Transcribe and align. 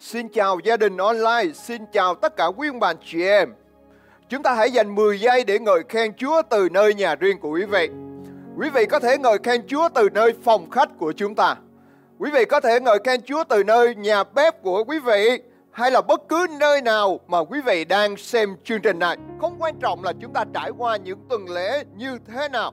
Xin 0.00 0.28
chào 0.28 0.58
gia 0.64 0.76
đình 0.76 0.96
online, 0.96 1.52
xin 1.54 1.82
chào 1.92 2.14
tất 2.14 2.36
cả 2.36 2.46
quý 2.46 2.68
ông 2.68 2.80
bà 2.80 2.92
chị 3.04 3.22
em. 3.22 3.54
Chúng 4.28 4.42
ta 4.42 4.54
hãy 4.54 4.70
dành 4.70 4.94
10 4.94 5.20
giây 5.20 5.44
để 5.44 5.58
ngợi 5.58 5.82
khen 5.88 6.14
Chúa 6.16 6.42
từ 6.50 6.68
nơi 6.68 6.94
nhà 6.94 7.14
riêng 7.14 7.40
của 7.40 7.50
quý 7.50 7.64
vị. 7.64 7.88
Quý 8.58 8.70
vị 8.70 8.86
có 8.86 8.98
thể 8.98 9.18
ngợi 9.18 9.38
khen 9.42 9.66
Chúa 9.66 9.88
từ 9.94 10.08
nơi 10.10 10.34
phòng 10.44 10.70
khách 10.70 10.88
của 10.98 11.12
chúng 11.12 11.34
ta. 11.34 11.56
Quý 12.18 12.30
vị 12.30 12.44
có 12.44 12.60
thể 12.60 12.80
ngợi 12.80 12.98
khen 13.04 13.20
Chúa 13.22 13.44
từ 13.44 13.64
nơi 13.64 13.94
nhà 13.94 14.24
bếp 14.24 14.62
của 14.62 14.84
quý 14.84 14.98
vị 14.98 15.38
hay 15.70 15.90
là 15.90 16.00
bất 16.00 16.28
cứ 16.28 16.46
nơi 16.60 16.82
nào 16.82 17.20
mà 17.26 17.38
quý 17.38 17.60
vị 17.60 17.84
đang 17.84 18.16
xem 18.16 18.56
chương 18.64 18.80
trình 18.80 18.98
này. 18.98 19.16
Không 19.40 19.56
quan 19.58 19.74
trọng 19.80 20.04
là 20.04 20.12
chúng 20.20 20.32
ta 20.32 20.44
trải 20.54 20.70
qua 20.78 20.96
những 20.96 21.18
tuần 21.28 21.48
lễ 21.50 21.84
như 21.96 22.18
thế 22.26 22.48
nào. 22.48 22.72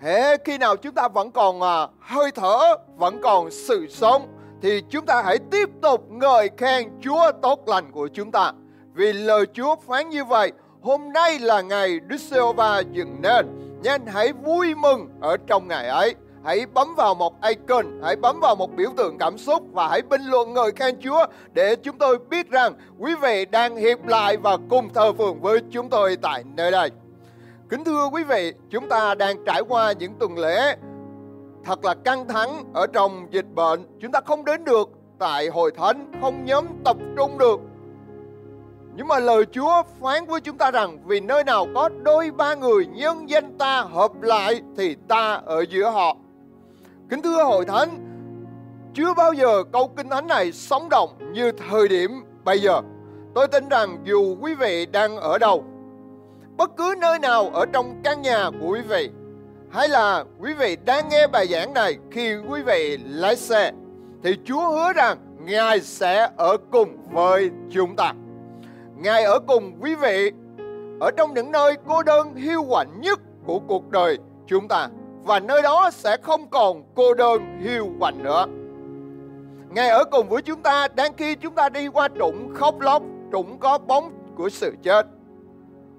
Hễ 0.00 0.36
khi 0.44 0.58
nào 0.58 0.76
chúng 0.76 0.94
ta 0.94 1.08
vẫn 1.08 1.30
còn 1.30 1.62
à, 1.62 1.88
hơi 2.00 2.30
thở, 2.30 2.76
vẫn 2.96 3.20
còn 3.22 3.50
sự 3.50 3.86
sống 3.90 4.37
thì 4.62 4.82
chúng 4.90 5.06
ta 5.06 5.22
hãy 5.22 5.38
tiếp 5.50 5.68
tục 5.82 6.10
ngợi 6.10 6.50
khen 6.56 6.88
Chúa 7.00 7.32
tốt 7.42 7.68
lành 7.68 7.92
của 7.92 8.08
chúng 8.08 8.32
ta. 8.32 8.52
Vì 8.94 9.12
lời 9.12 9.46
Chúa 9.52 9.76
phán 9.88 10.08
như 10.08 10.24
vậy, 10.24 10.52
hôm 10.82 11.12
nay 11.12 11.38
là 11.38 11.60
ngày 11.60 12.00
Đức 12.00 12.20
giê 12.20 12.40
va 12.56 12.82
dựng 12.92 13.16
nên, 13.22 13.46
nên 13.84 14.06
hãy 14.06 14.32
vui 14.32 14.74
mừng 14.74 15.08
ở 15.20 15.36
trong 15.46 15.68
ngày 15.68 15.88
ấy. 15.88 16.14
Hãy 16.44 16.66
bấm 16.66 16.94
vào 16.94 17.14
một 17.14 17.34
icon, 17.42 17.86
hãy 18.02 18.16
bấm 18.16 18.40
vào 18.40 18.56
một 18.56 18.76
biểu 18.76 18.90
tượng 18.96 19.18
cảm 19.18 19.38
xúc 19.38 19.62
và 19.72 19.88
hãy 19.88 20.02
bình 20.02 20.22
luận 20.22 20.54
ngợi 20.54 20.72
khen 20.76 21.00
Chúa 21.00 21.26
để 21.52 21.76
chúng 21.76 21.98
tôi 21.98 22.18
biết 22.30 22.50
rằng 22.50 22.72
quý 22.98 23.14
vị 23.14 23.44
đang 23.44 23.76
hiệp 23.76 24.06
lại 24.06 24.36
và 24.36 24.56
cùng 24.70 24.94
thờ 24.94 25.12
phượng 25.12 25.40
với 25.40 25.60
chúng 25.70 25.88
tôi 25.88 26.16
tại 26.22 26.44
nơi 26.56 26.70
đây. 26.70 26.90
Kính 27.68 27.84
thưa 27.84 28.08
quý 28.12 28.24
vị, 28.24 28.52
chúng 28.70 28.88
ta 28.88 29.14
đang 29.14 29.44
trải 29.44 29.62
qua 29.68 29.92
những 29.92 30.14
tuần 30.18 30.38
lễ 30.38 30.76
thật 31.68 31.84
là 31.84 31.94
căng 31.94 32.28
thẳng 32.28 32.64
ở 32.74 32.86
trong 32.86 33.26
dịch 33.30 33.46
bệnh. 33.54 33.86
Chúng 34.00 34.12
ta 34.12 34.20
không 34.20 34.44
đến 34.44 34.64
được 34.64 34.88
tại 35.18 35.48
hội 35.48 35.70
thánh, 35.76 36.12
không 36.20 36.44
nhóm 36.44 36.66
tập 36.84 36.96
trung 37.16 37.38
được. 37.38 37.60
Nhưng 38.96 39.08
mà 39.08 39.18
lời 39.18 39.44
Chúa 39.52 39.82
phán 40.00 40.26
với 40.26 40.40
chúng 40.40 40.58
ta 40.58 40.70
rằng 40.70 40.98
vì 41.04 41.20
nơi 41.20 41.44
nào 41.44 41.66
có 41.74 41.88
đôi 42.02 42.30
ba 42.30 42.54
người 42.54 42.86
nhân 42.86 43.30
danh 43.30 43.58
ta 43.58 43.82
hợp 43.82 44.22
lại 44.22 44.60
thì 44.76 44.96
ta 45.08 45.40
ở 45.46 45.64
giữa 45.70 45.90
họ. 45.90 46.16
Kính 47.08 47.22
thưa 47.22 47.44
hội 47.44 47.64
thánh, 47.64 47.88
chưa 48.94 49.14
bao 49.14 49.32
giờ 49.32 49.62
câu 49.72 49.88
kinh 49.88 50.08
thánh 50.08 50.26
này 50.26 50.52
sống 50.52 50.88
động 50.88 51.10
như 51.32 51.52
thời 51.52 51.88
điểm 51.88 52.10
bây 52.44 52.58
giờ. 52.58 52.80
Tôi 53.34 53.48
tin 53.48 53.68
rằng 53.68 53.98
dù 54.04 54.36
quý 54.40 54.54
vị 54.54 54.86
đang 54.86 55.16
ở 55.16 55.38
đâu, 55.38 55.64
bất 56.56 56.76
cứ 56.76 56.94
nơi 57.00 57.18
nào 57.18 57.50
ở 57.54 57.66
trong 57.72 58.00
căn 58.04 58.22
nhà 58.22 58.50
của 58.60 58.68
quý 58.68 58.80
vị, 58.88 59.10
hay 59.70 59.88
là 59.88 60.24
quý 60.40 60.54
vị 60.54 60.76
đang 60.84 61.08
nghe 61.08 61.26
bài 61.26 61.46
giảng 61.46 61.74
này 61.74 61.96
khi 62.10 62.36
quý 62.50 62.62
vị 62.62 62.98
lái 63.04 63.36
xe, 63.36 63.72
thì 64.22 64.36
Chúa 64.44 64.70
hứa 64.70 64.92
rằng 64.92 65.18
Ngài 65.44 65.80
sẽ 65.80 66.30
ở 66.36 66.56
cùng 66.70 66.96
với 67.10 67.50
chúng 67.70 67.96
ta. 67.96 68.12
Ngài 68.96 69.24
ở 69.24 69.38
cùng 69.46 69.72
quý 69.80 69.94
vị 69.94 70.30
ở 71.00 71.10
trong 71.16 71.34
những 71.34 71.52
nơi 71.52 71.76
cô 71.88 72.02
đơn 72.02 72.34
hiu 72.34 72.64
quạnh 72.68 73.00
nhất 73.00 73.20
của 73.46 73.58
cuộc 73.58 73.90
đời 73.90 74.18
chúng 74.46 74.68
ta 74.68 74.88
và 75.22 75.40
nơi 75.40 75.62
đó 75.62 75.90
sẽ 75.92 76.16
không 76.22 76.50
còn 76.50 76.82
cô 76.94 77.14
đơn 77.14 77.58
hiu 77.60 77.88
quạnh 78.00 78.22
nữa. 78.22 78.46
Ngài 79.70 79.88
ở 79.88 80.04
cùng 80.04 80.28
với 80.28 80.42
chúng 80.42 80.62
ta 80.62 80.88
đang 80.96 81.12
khi 81.16 81.34
chúng 81.34 81.54
ta 81.54 81.68
đi 81.68 81.88
qua 81.88 82.08
trũng 82.18 82.54
khóc 82.54 82.80
lóc, 82.80 83.02
trũng 83.32 83.58
có 83.58 83.78
bóng 83.78 84.12
của 84.36 84.48
sự 84.48 84.74
chết. 84.82 85.06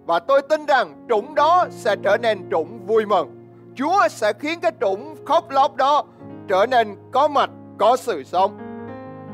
Và 0.05 0.19
tôi 0.19 0.41
tin 0.41 0.65
rằng 0.65 1.05
trũng 1.09 1.35
đó 1.35 1.65
sẽ 1.71 1.95
trở 2.03 2.17
nên 2.17 2.49
trũng 2.51 2.85
vui 2.87 3.05
mừng. 3.05 3.38
Chúa 3.79 4.07
sẽ 4.09 4.33
khiến 4.33 4.59
cái 4.59 4.71
trũng 4.81 5.15
khóc 5.25 5.49
lóc 5.49 5.75
đó 5.75 6.03
trở 6.47 6.65
nên 6.65 6.95
có 7.11 7.27
mạch, 7.27 7.49
có 7.77 7.97
sự 7.97 8.23
sống. 8.23 8.57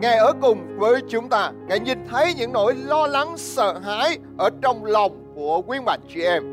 Ngài 0.01 0.17
ở 0.17 0.33
cùng 0.41 0.77
với 0.77 1.01
chúng 1.09 1.29
ta. 1.29 1.51
Ngài 1.67 1.79
nhìn 1.79 2.07
thấy 2.07 2.33
những 2.33 2.53
nỗi 2.53 2.75
lo 2.75 3.07
lắng, 3.07 3.37
sợ 3.37 3.79
hãi 3.79 4.17
ở 4.37 4.49
trong 4.61 4.85
lòng 4.85 5.33
của 5.35 5.61
quý 5.61 5.79
bạn 5.85 5.99
chị 6.13 6.21
em. 6.21 6.43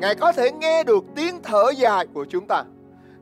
Ngài 0.00 0.14
có 0.14 0.32
thể 0.32 0.50
nghe 0.50 0.84
được 0.84 1.04
tiếng 1.16 1.42
thở 1.42 1.70
dài 1.76 2.06
của 2.14 2.26
chúng 2.30 2.46
ta. 2.46 2.64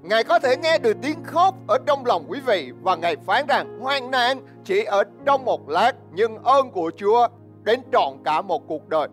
Ngài 0.02 0.24
có 0.24 0.38
thể 0.38 0.56
nghe 0.56 0.78
được 0.78 0.96
tiếng 1.02 1.24
khóc 1.24 1.54
ở 1.68 1.78
trong 1.86 2.06
lòng 2.06 2.24
quý 2.28 2.40
vị 2.46 2.72
và 2.82 2.96
Ngài 2.96 3.16
phán 3.16 3.46
rằng 3.46 3.78
hoang 3.80 4.10
nạn 4.10 4.40
chỉ 4.64 4.84
ở 4.84 5.02
trong 5.24 5.44
một 5.44 5.68
lát 5.68 5.92
nhưng 6.12 6.44
ơn 6.44 6.70
của 6.70 6.90
Chúa 6.96 7.28
đến 7.64 7.80
trọn 7.92 8.12
cả 8.24 8.42
một 8.42 8.68
cuộc 8.68 8.88
đời. 8.88 9.08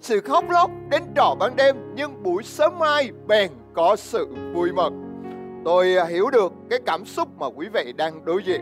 Sự 0.00 0.20
khóc 0.20 0.44
lóc 0.50 0.70
đến 0.90 1.02
trọ 1.16 1.34
ban 1.38 1.56
đêm, 1.56 1.76
nhưng 1.94 2.22
buổi 2.22 2.42
sớm 2.42 2.78
mai 2.78 3.10
bèn 3.26 3.50
có 3.74 3.96
sự 3.96 4.26
vui 4.54 4.72
mừng. 4.72 5.04
Tôi 5.64 5.96
hiểu 6.08 6.30
được 6.30 6.52
cái 6.70 6.78
cảm 6.86 7.04
xúc 7.04 7.28
mà 7.38 7.46
quý 7.46 7.66
vị 7.72 7.92
đang 7.96 8.24
đối 8.24 8.42
diện. 8.42 8.60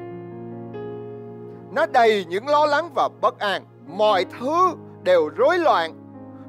Nó 1.73 1.87
đầy 1.87 2.25
những 2.29 2.49
lo 2.49 2.67
lắng 2.67 2.91
và 2.95 3.09
bất 3.21 3.39
an. 3.39 3.65
Mọi 3.87 4.25
thứ 4.41 4.75
đều 5.03 5.29
rối 5.37 5.59
loạn 5.59 5.93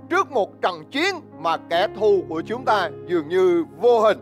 trước 0.09 0.31
một 0.31 0.61
trận 0.61 0.85
chiến 0.91 1.15
mà 1.39 1.57
kẻ 1.57 1.87
thù 1.99 2.23
của 2.29 2.41
chúng 2.45 2.65
ta 2.65 2.89
dường 3.07 3.27
như 3.29 3.65
vô 3.81 3.99
hình. 3.99 4.17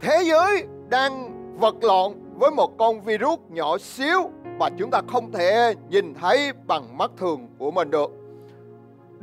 Thế 0.00 0.22
giới 0.24 0.64
đang 0.88 1.32
vật 1.58 1.74
lộn 1.80 2.12
với 2.38 2.50
một 2.50 2.78
con 2.78 3.02
virus 3.02 3.38
nhỏ 3.48 3.78
xíu 3.78 4.30
mà 4.58 4.68
chúng 4.78 4.90
ta 4.90 5.02
không 5.08 5.32
thể 5.32 5.74
nhìn 5.88 6.14
thấy 6.14 6.52
bằng 6.66 6.98
mắt 6.98 7.10
thường 7.16 7.48
của 7.58 7.70
mình 7.70 7.90
được. 7.90 8.25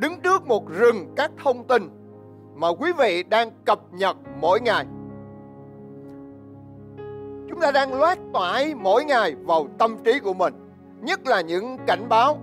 Đứng 0.04 0.22
trước 0.22 0.48
một 0.48 0.70
rừng 0.70 1.14
các 1.16 1.32
thông 1.44 1.64
tin 1.64 1.90
mà 2.56 2.68
quý 2.68 2.92
vị 2.98 3.24
đang 3.24 3.52
cập 3.66 3.80
nhật 3.92 4.18
mỗi 4.40 4.62
ngày. 4.62 4.86
Chúng 7.50 7.60
ta 7.62 7.72
đang 7.72 8.00
loát 8.00 8.18
tải 8.34 8.76
mỗi 8.76 9.06
ngày 9.06 9.36
vào 9.46 9.68
tâm 9.78 9.98
trí 10.04 10.20
của 10.20 10.34
mình, 10.34 10.54
nhất 11.02 11.28
là 11.28 11.42
những 11.42 11.78
cảnh 11.88 12.10
báo, 12.10 12.40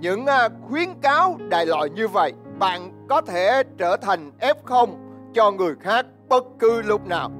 những 0.00 0.26
à, 0.26 0.48
khuyến 0.68 0.88
cáo 1.02 1.36
đại 1.48 1.66
loại 1.66 1.90
như 1.90 2.08
vậy, 2.08 2.32
bạn 2.58 3.06
có 3.08 3.20
thể 3.20 3.62
trở 3.78 3.96
thành 3.96 4.32
F0 4.40 4.88
cho 5.34 5.50
người 5.50 5.74
khác 5.80 6.06
bất 6.28 6.44
cứ 6.58 6.82
lúc 6.82 7.06
nào. 7.06 7.30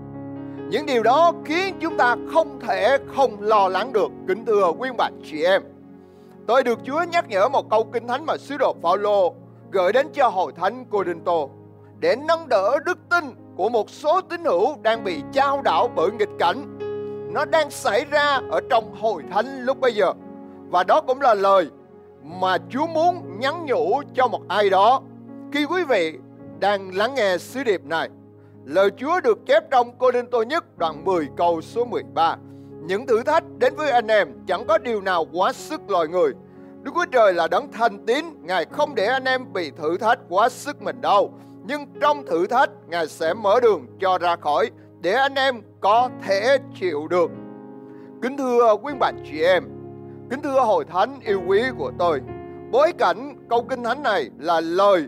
Những 0.70 0.86
điều 0.86 1.02
đó 1.02 1.32
khiến 1.44 1.74
chúng 1.80 1.96
ta 1.96 2.16
không 2.32 2.60
thể 2.60 2.98
không 3.16 3.40
lo 3.40 3.68
lắng 3.68 3.92
được, 3.92 4.08
kính 4.28 4.44
thưa 4.44 4.72
quý 4.78 4.90
bạn 4.98 5.20
chị 5.24 5.44
em. 5.44 5.71
Tôi 6.46 6.62
được 6.62 6.78
Chúa 6.84 7.02
nhắc 7.02 7.28
nhở 7.28 7.48
một 7.48 7.70
câu 7.70 7.84
kinh 7.92 8.06
thánh 8.06 8.26
mà 8.26 8.36
sứ 8.36 8.56
đồ 8.56 8.74
Phaolô 8.82 9.34
gửi 9.70 9.92
đến 9.92 10.06
cho 10.12 10.28
hội 10.28 10.52
thánh 10.56 10.84
Corinto 10.84 11.46
để 11.98 12.16
nâng 12.28 12.48
đỡ 12.48 12.78
đức 12.86 12.98
tin 13.10 13.24
của 13.56 13.68
một 13.68 13.90
số 13.90 14.20
tín 14.20 14.44
hữu 14.44 14.76
đang 14.82 15.04
bị 15.04 15.22
trao 15.32 15.62
đảo 15.62 15.88
bởi 15.96 16.10
nghịch 16.10 16.28
cảnh. 16.38 16.78
Nó 17.32 17.44
đang 17.44 17.70
xảy 17.70 18.04
ra 18.04 18.40
ở 18.50 18.60
trong 18.70 18.94
hội 19.00 19.22
thánh 19.32 19.60
lúc 19.64 19.80
bây 19.80 19.94
giờ. 19.94 20.12
Và 20.70 20.84
đó 20.84 21.00
cũng 21.00 21.20
là 21.20 21.34
lời 21.34 21.70
mà 22.22 22.58
Chúa 22.70 22.86
muốn 22.86 23.40
nhắn 23.40 23.66
nhủ 23.66 24.02
cho 24.14 24.28
một 24.28 24.42
ai 24.48 24.70
đó 24.70 25.02
khi 25.52 25.64
quý 25.64 25.84
vị 25.84 26.18
đang 26.60 26.94
lắng 26.94 27.14
nghe 27.14 27.38
sứ 27.38 27.64
điệp 27.64 27.84
này. 27.84 28.08
Lời 28.64 28.90
Chúa 28.96 29.20
được 29.20 29.46
chép 29.46 29.70
trong 29.70 29.98
Cô 29.98 30.10
Đinh 30.10 30.30
Tô 30.30 30.42
nhất 30.42 30.78
đoạn 30.78 31.04
10 31.04 31.28
câu 31.36 31.60
số 31.60 31.84
13. 31.84 32.36
Những 32.86 33.06
thử 33.06 33.22
thách 33.22 33.44
đến 33.58 33.74
với 33.76 33.90
anh 33.90 34.06
em 34.06 34.28
chẳng 34.46 34.66
có 34.66 34.78
điều 34.78 35.00
nào 35.00 35.26
quá 35.32 35.52
sức 35.52 35.90
loài 35.90 36.08
người. 36.08 36.32
Đức 36.82 36.92
Chúa 36.94 37.04
Trời 37.12 37.32
là 37.34 37.48
đấng 37.48 37.72
thành 37.72 38.06
tín, 38.06 38.24
Ngài 38.40 38.64
không 38.64 38.94
để 38.94 39.06
anh 39.06 39.24
em 39.24 39.52
bị 39.52 39.70
thử 39.70 39.96
thách 39.96 40.18
quá 40.28 40.48
sức 40.48 40.82
mình 40.82 41.00
đâu. 41.00 41.32
Nhưng 41.66 41.86
trong 42.00 42.26
thử 42.26 42.46
thách, 42.46 42.70
Ngài 42.86 43.08
sẽ 43.08 43.34
mở 43.34 43.60
đường 43.60 43.86
cho 44.00 44.18
ra 44.18 44.36
khỏi 44.36 44.70
để 45.00 45.12
anh 45.12 45.34
em 45.34 45.62
có 45.80 46.08
thể 46.26 46.58
chịu 46.80 47.08
được. 47.08 47.30
Kính 48.22 48.36
thưa 48.36 48.76
quý 48.82 48.92
bạn 49.00 49.24
chị 49.30 49.42
em, 49.42 49.64
kính 50.30 50.42
thưa 50.42 50.60
hội 50.60 50.84
thánh 50.84 51.20
yêu 51.20 51.42
quý 51.46 51.62
của 51.78 51.92
tôi, 51.98 52.20
bối 52.70 52.92
cảnh 52.98 53.36
câu 53.50 53.66
kinh 53.68 53.84
thánh 53.84 54.02
này 54.02 54.30
là 54.38 54.60
lời 54.60 55.06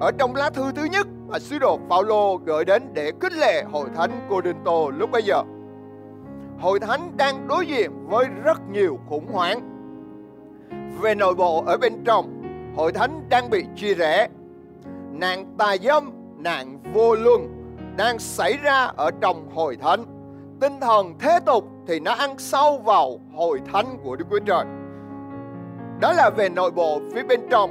ở 0.00 0.10
trong 0.18 0.34
lá 0.34 0.50
thư 0.50 0.72
thứ 0.72 0.84
nhất 0.84 1.06
mà 1.28 1.38
sứ 1.38 1.58
đồ 1.58 1.78
Phaolô 1.88 2.36
gửi 2.36 2.64
đến 2.64 2.82
để 2.94 3.12
khích 3.20 3.32
lệ 3.32 3.62
hội 3.72 3.88
thánh 3.96 4.26
Corinto 4.30 4.88
lúc 4.98 5.10
bây 5.10 5.22
giờ. 5.22 5.42
Hội 6.62 6.80
thánh 6.80 7.16
đang 7.16 7.48
đối 7.48 7.66
diện 7.66 7.90
với 8.08 8.26
rất 8.44 8.60
nhiều 8.70 8.98
khủng 9.08 9.26
hoảng. 9.32 9.60
Về 11.00 11.14
nội 11.14 11.34
bộ 11.34 11.64
ở 11.66 11.76
bên 11.76 12.04
trong, 12.04 12.42
hội 12.76 12.92
thánh 12.92 13.26
đang 13.28 13.50
bị 13.50 13.64
chia 13.76 13.94
rẽ. 13.94 14.28
Nạn 15.12 15.54
tà 15.58 15.76
dâm, 15.82 16.12
nạn 16.36 16.78
vô 16.92 17.14
luân 17.14 17.48
đang 17.96 18.18
xảy 18.18 18.56
ra 18.62 18.84
ở 18.96 19.10
trong 19.20 19.50
hội 19.54 19.76
thánh. 19.76 20.04
Tinh 20.60 20.80
thần 20.80 21.14
thế 21.18 21.38
tục 21.46 21.64
thì 21.86 22.00
nó 22.00 22.12
ăn 22.12 22.38
sâu 22.38 22.78
vào 22.78 23.20
hội 23.34 23.60
thánh 23.72 23.86
của 24.04 24.16
Đức 24.16 24.24
Chúa 24.30 24.38
Trời. 24.38 24.64
Đó 26.00 26.12
là 26.12 26.30
về 26.36 26.48
nội 26.48 26.70
bộ 26.70 27.00
phía 27.14 27.22
bên 27.22 27.40
trong. 27.50 27.70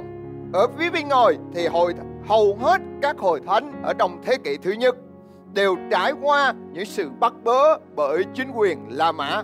Ở 0.52 0.66
phía 0.78 0.90
bên 0.90 1.08
ngoài 1.08 1.34
thì 1.54 1.66
hội 1.66 1.94
hầu 2.28 2.56
hết 2.60 2.80
các 3.02 3.18
hội 3.18 3.40
thánh 3.46 3.82
ở 3.82 3.92
trong 3.98 4.18
thế 4.24 4.36
kỷ 4.44 4.56
thứ 4.56 4.72
nhất 4.72 4.96
đều 5.54 5.76
trải 5.90 6.12
qua 6.22 6.54
những 6.72 6.84
sự 6.84 7.10
bắt 7.20 7.32
bớ 7.44 7.78
bởi 7.96 8.24
chính 8.34 8.50
quyền 8.54 8.78
La 8.88 9.12
Mã. 9.12 9.42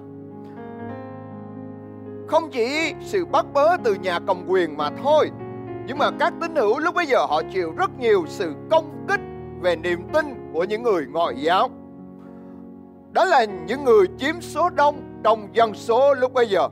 Không 2.27 2.51
chỉ 2.51 2.95
sự 3.01 3.27
bắt 3.27 3.47
bớ 3.53 3.77
từ 3.85 3.95
nhà 3.95 4.19
cầm 4.27 4.45
quyền 4.49 4.77
mà 4.77 4.91
thôi, 5.03 5.31
nhưng 5.87 5.99
mà 5.99 6.11
các 6.19 6.33
tín 6.41 6.57
hữu 6.57 6.79
lúc 6.79 6.95
bây 6.95 7.07
giờ 7.07 7.27
họ 7.29 7.43
chịu 7.53 7.73
rất 7.77 7.91
nhiều 7.99 8.25
sự 8.27 8.55
công 8.71 9.05
kích 9.09 9.21
về 9.61 9.77
niềm 9.77 10.01
tin 10.13 10.51
của 10.53 10.65
những 10.65 10.83
người 10.83 11.07
ngoại 11.07 11.35
giáo. 11.37 11.69
Đó 13.13 13.25
là 13.25 13.45
những 13.45 13.85
người 13.85 14.07
chiếm 14.19 14.41
số 14.41 14.71
đông 14.71 15.21
trong 15.25 15.49
dân 15.53 15.75
số 15.75 16.15
lúc 16.15 16.33
bây 16.33 16.49
giờ. 16.49 16.69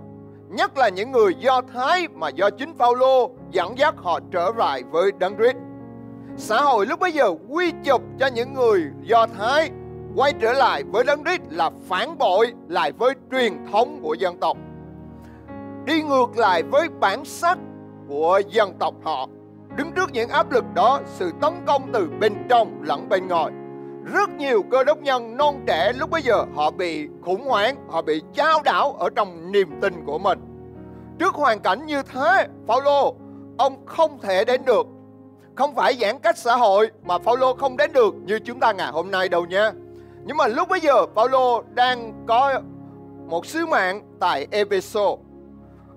Nhất 0.49 0.79
là 0.79 0.89
những 0.89 1.13
người 1.13 1.35
Do 1.39 1.61
Thái 1.75 2.09
mà 2.15 2.29
do 2.29 2.51
chính 2.51 2.75
Phaolô 2.75 3.31
dẫn 3.51 3.79
dắt 3.79 3.95
họ 3.97 4.21
trở 4.31 4.53
lại 4.57 4.83
với 4.91 5.13
Đấng 5.19 5.37
Christ. 5.37 5.57
Xã 6.37 6.61
hội 6.61 6.87
lúc 6.87 7.01
bấy 7.01 7.13
giờ 7.13 7.35
quy 7.49 7.73
chụp 7.85 8.03
cho 8.19 8.27
những 8.27 8.55
người 8.55 8.83
Do 9.03 9.27
Thái 9.27 9.71
quay 10.17 10.33
trở 10.41 10.53
lại 10.53 10.83
với 10.85 11.05
Đấng 11.05 11.25
Christ 11.25 11.43
là 11.51 11.71
phản 11.89 12.19
bội 12.19 12.53
lại 12.69 12.93
với 12.93 13.15
truyền 13.31 13.53
thống 13.73 14.01
của 14.03 14.15
dân 14.15 14.37
tộc. 14.41 14.57
Đi 15.85 16.03
ngược 16.03 16.39
lại 16.39 16.63
với 16.63 16.89
bản 17.01 17.25
sắc 17.25 17.59
của 18.09 18.41
dân 18.49 18.73
tộc 18.79 18.95
họ. 19.05 19.27
Đứng 19.77 19.93
trước 19.93 20.13
những 20.13 20.29
áp 20.29 20.53
lực 20.53 20.65
đó, 20.75 21.01
sự 21.07 21.33
tấn 21.41 21.53
công 21.67 21.83
từ 21.93 22.09
bên 22.21 22.33
trong 22.49 22.83
lẫn 22.83 23.09
bên 23.09 23.29
ngoài 23.29 23.53
rất 24.13 24.31
nhiều 24.31 24.63
cơ 24.71 24.85
đốc 24.85 24.99
nhân 25.03 25.37
non 25.37 25.65
trẻ 25.67 25.93
lúc 25.93 26.11
bấy 26.11 26.23
giờ 26.23 26.45
họ 26.55 26.71
bị 26.71 27.09
khủng 27.23 27.45
hoảng, 27.45 27.77
họ 27.89 28.03
bị 28.03 28.23
trao 28.35 28.63
đảo 28.63 28.93
ở 28.99 29.09
trong 29.17 29.53
niềm 29.53 29.81
tin 29.81 30.05
của 30.07 30.19
mình. 30.19 30.39
Trước 31.19 31.35
hoàn 31.35 31.61
cảnh 31.61 31.87
như 31.87 32.03
thế, 32.03 32.47
Phaolô 32.67 33.15
ông 33.59 33.87
không 33.87 34.19
thể 34.21 34.45
đến 34.45 34.65
được. 34.65 34.87
Không 35.57 35.75
phải 35.75 35.95
giãn 36.01 36.19
cách 36.19 36.39
xã 36.39 36.57
hội 36.57 36.91
mà 37.05 37.19
Phaolô 37.19 37.55
không 37.55 37.77
đến 37.77 37.93
được 37.93 38.15
như 38.15 38.39
chúng 38.39 38.61
ta 38.61 38.73
ngày 38.73 38.93
hôm 38.93 39.11
nay 39.11 39.29
đâu 39.29 39.47
nha. 39.47 39.73
Nhưng 40.25 40.37
mà 40.37 40.47
lúc 40.47 40.69
bây 40.69 40.81
giờ 40.81 41.07
Phaolô 41.15 41.63
đang 41.75 42.25
có 42.27 42.61
một 43.27 43.47
sứ 43.47 43.67
mạng 43.67 44.03
tại 44.21 44.47
Epheso. 44.51 45.17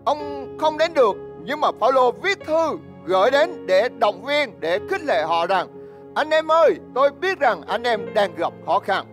Ông 0.05 0.47
không 0.59 0.77
đến 0.77 0.93
được 0.93 1.15
nhưng 1.43 1.61
mà 1.61 1.67
Phaolô 1.79 2.11
viết 2.11 2.39
thư 2.45 2.77
gửi 3.05 3.31
đến 3.31 3.67
để 3.67 3.89
động 3.89 4.25
viên, 4.25 4.59
để 4.59 4.79
khích 4.89 5.01
lệ 5.01 5.23
họ 5.23 5.47
rằng 5.47 5.67
anh 6.15 6.29
em 6.29 6.51
ơi, 6.51 6.75
tôi 6.95 7.09
biết 7.21 7.39
rằng 7.39 7.61
anh 7.67 7.83
em 7.83 8.13
đang 8.13 8.35
gặp 8.35 8.53
khó 8.65 8.79
khăn. 8.79 9.05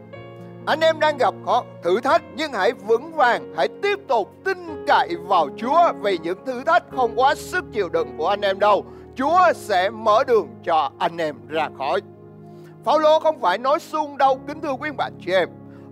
Anh 0.66 0.80
em 0.80 1.00
đang 1.00 1.18
gặp 1.18 1.34
khó 1.46 1.62
thử 1.82 2.00
thách 2.00 2.22
nhưng 2.36 2.52
hãy 2.52 2.72
vững 2.72 3.12
vàng, 3.12 3.54
hãy 3.56 3.68
tiếp 3.82 3.98
tục 4.08 4.30
tin 4.44 4.84
cậy 4.86 5.08
vào 5.26 5.48
Chúa 5.56 5.92
vì 6.00 6.18
những 6.22 6.44
thử 6.46 6.64
thách 6.64 6.82
không 6.96 7.12
quá 7.16 7.34
sức 7.34 7.64
chịu 7.72 7.88
đựng 7.88 8.08
của 8.18 8.28
anh 8.28 8.40
em 8.40 8.58
đâu. 8.58 8.84
Chúa 9.16 9.52
sẽ 9.54 9.90
mở 9.90 10.24
đường 10.24 10.48
cho 10.64 10.90
anh 10.98 11.16
em 11.16 11.36
ra 11.48 11.68
khỏi. 11.78 12.00
Phaolô 12.84 13.18
không 13.18 13.40
phải 13.40 13.58
nói 13.58 13.78
suông 13.78 14.18
đâu 14.18 14.40
kính 14.46 14.60
thưa 14.60 14.72
quý 14.72 14.90
bạn 14.90 15.12
chị 15.20 15.32
em. 15.32 15.48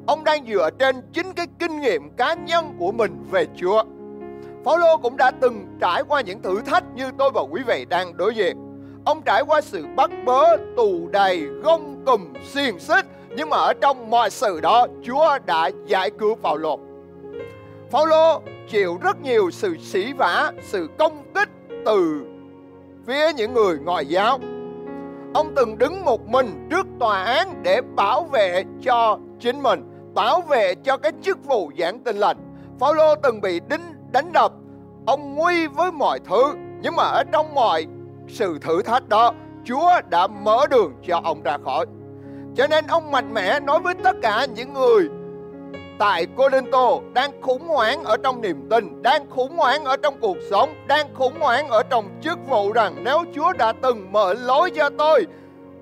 Ông 0.07 0.25
đang 0.25 0.47
dựa 0.47 0.71
trên 0.79 0.97
chính 1.13 1.33
cái 1.33 1.47
kinh 1.59 1.81
nghiệm 1.81 2.11
cá 2.17 2.35
nhân 2.35 2.77
của 2.79 2.93
mình 2.93 3.25
về 3.31 3.47
Chúa. 3.57 3.83
Phaolô 4.65 4.97
cũng 4.97 5.17
đã 5.17 5.31
từng 5.41 5.67
trải 5.81 6.03
qua 6.09 6.21
những 6.21 6.43
thử 6.43 6.61
thách 6.61 6.85
như 6.95 7.11
tôi 7.19 7.31
và 7.35 7.41
quý 7.41 7.63
vị 7.67 7.85
đang 7.89 8.17
đối 8.17 8.35
diện. 8.35 8.57
Ông 9.05 9.23
trải 9.23 9.43
qua 9.47 9.61
sự 9.61 9.87
bắt 9.97 10.11
bớ, 10.25 10.57
tù 10.77 11.09
đầy, 11.09 11.41
gông 11.41 12.03
cùm, 12.07 12.33
xiềng 12.53 12.79
xích. 12.79 13.07
Nhưng 13.37 13.51
mà 13.51 13.57
ở 13.57 13.73
trong 13.81 14.11
mọi 14.11 14.31
sự 14.31 14.61
đó, 14.61 14.87
Chúa 15.03 15.39
đã 15.47 15.71
giải 15.87 16.11
cứu 16.11 16.35
Phaolô. 16.43 16.79
Phaolô 17.91 18.41
chịu 18.69 18.99
rất 19.03 19.23
nhiều 19.23 19.51
sự 19.51 19.77
sỉ 19.77 20.13
vả, 20.13 20.53
sự 20.63 20.89
công 20.99 21.23
kích 21.35 21.49
từ 21.87 22.25
phía 23.07 23.33
những 23.37 23.55
người 23.55 23.79
ngoại 23.79 24.07
giáo. 24.07 24.39
Ông 25.35 25.53
từng 25.57 25.79
đứng 25.79 26.05
một 26.05 26.29
mình 26.29 26.69
trước 26.71 26.87
tòa 27.01 27.25
án 27.25 27.63
để 27.63 27.81
bảo 27.97 28.25
vệ 28.25 28.65
cho 28.83 29.19
chính 29.41 29.63
mình, 29.63 29.83
bảo 30.15 30.41
vệ 30.41 30.75
cho 30.75 30.97
cái 30.97 31.13
chức 31.23 31.45
vụ 31.45 31.71
giảng 31.79 31.99
tin 31.99 32.17
lành. 32.17 32.37
Phaolô 32.81 33.15
từng 33.15 33.41
bị 33.41 33.61
đính 33.69 34.13
đánh 34.13 34.33
đập, 34.33 34.53
ông 35.07 35.35
nguy 35.35 35.67
với 35.67 35.93
mọi 35.93 36.19
thứ, 36.29 36.55
nhưng 36.83 36.97
mà 36.97 37.03
ở 37.03 37.25
trong 37.33 37.55
mọi 37.55 37.87
sự 38.29 38.59
thử 38.59 38.83
thách 38.83 39.09
đó, 39.09 39.33
Chúa 39.65 39.91
đã 40.11 40.27
mở 40.27 40.67
đường 40.71 40.93
cho 41.07 41.21
ông 41.25 41.43
ra 41.43 41.59
khỏi. 41.65 41.87
Cho 42.57 42.67
nên 42.67 42.87
ông 42.87 43.11
mạnh 43.11 43.35
mẽ 43.35 43.61
nói 43.61 43.79
với 43.81 43.95
tất 43.95 44.17
cả 44.23 44.47
những 44.55 44.73
người 44.73 45.09
tại 45.99 46.27
Corinto 46.37 46.91
đang 47.15 47.43
khủng 47.43 47.69
hoảng 47.69 48.05
ở 48.05 48.17
trong 48.17 48.41
niềm 48.41 48.69
tin, 48.71 49.03
đang 49.03 49.31
khủng 49.31 49.57
hoảng 49.57 49.85
ở 49.85 49.97
trong 49.97 50.15
cuộc 50.21 50.37
sống, 50.51 50.75
đang 50.87 51.15
khủng 51.15 51.41
hoảng 51.41 51.69
ở 51.69 51.83
trong 51.91 52.05
chức 52.23 52.39
vụ 52.49 52.73
rằng 52.73 52.95
nếu 53.05 53.25
Chúa 53.35 53.53
đã 53.53 53.73
từng 53.83 54.13
mở 54.13 54.35
lối 54.35 54.71
cho 54.71 54.91
tôi 54.99 55.27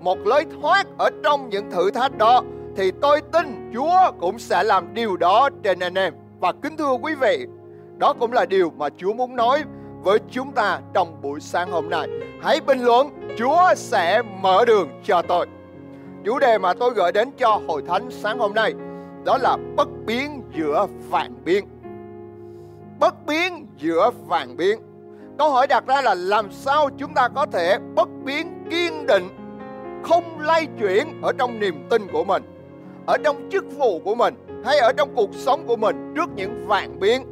một 0.00 0.18
lối 0.24 0.44
thoát 0.60 0.86
ở 0.98 1.10
trong 1.24 1.48
những 1.48 1.70
thử 1.70 1.90
thách 1.90 2.18
đó 2.18 2.42
thì 2.76 2.90
tôi 3.00 3.20
tin 3.32 3.70
Chúa 3.74 4.12
cũng 4.20 4.38
sẽ 4.38 4.62
làm 4.62 4.94
điều 4.94 5.16
đó 5.16 5.48
trên 5.62 5.78
anh 5.78 5.94
em. 5.94 6.14
Và 6.40 6.52
kính 6.62 6.76
thưa 6.76 6.92
quý 7.02 7.14
vị, 7.14 7.46
đó 7.98 8.12
cũng 8.20 8.32
là 8.32 8.44
điều 8.44 8.72
mà 8.76 8.88
Chúa 8.96 9.12
muốn 9.12 9.36
nói 9.36 9.62
với 10.02 10.18
chúng 10.30 10.52
ta 10.52 10.80
trong 10.94 11.22
buổi 11.22 11.40
sáng 11.40 11.70
hôm 11.70 11.90
nay. 11.90 12.08
Hãy 12.42 12.60
bình 12.60 12.84
luận, 12.84 13.08
Chúa 13.38 13.74
sẽ 13.76 14.22
mở 14.40 14.64
đường 14.64 14.88
cho 15.04 15.22
tôi. 15.22 15.46
Chủ 16.24 16.38
đề 16.38 16.58
mà 16.58 16.74
tôi 16.74 16.90
gửi 16.94 17.12
đến 17.12 17.30
cho 17.38 17.60
hội 17.68 17.82
thánh 17.88 18.10
sáng 18.10 18.38
hôm 18.38 18.54
nay 18.54 18.72
đó 19.24 19.38
là 19.38 19.56
bất 19.76 19.88
biến 20.06 20.42
giữa 20.56 20.86
vạn 21.10 21.32
biến. 21.44 21.64
Bất 23.00 23.26
biến 23.26 23.66
giữa 23.78 24.10
vạn 24.26 24.56
biến. 24.56 24.80
Câu 25.38 25.50
hỏi 25.50 25.66
đặt 25.66 25.86
ra 25.86 26.02
là 26.02 26.14
làm 26.14 26.52
sao 26.52 26.90
chúng 26.98 27.14
ta 27.14 27.28
có 27.28 27.46
thể 27.46 27.78
bất 27.94 28.08
biến 28.24 28.64
kiên 28.70 29.06
định, 29.06 29.28
không 30.02 30.40
lay 30.40 30.66
chuyển 30.80 31.20
ở 31.22 31.32
trong 31.38 31.58
niềm 31.58 31.74
tin 31.90 32.02
của 32.12 32.24
mình, 32.24 32.42
ở 33.06 33.16
trong 33.24 33.48
chức 33.52 33.64
vụ 33.76 34.00
của 34.04 34.14
mình 34.14 34.34
hay 34.64 34.78
ở 34.78 34.92
trong 34.92 35.14
cuộc 35.16 35.34
sống 35.34 35.66
của 35.66 35.76
mình 35.76 36.12
trước 36.16 36.30
những 36.36 36.66
vạn 36.66 37.00
biến, 37.00 37.22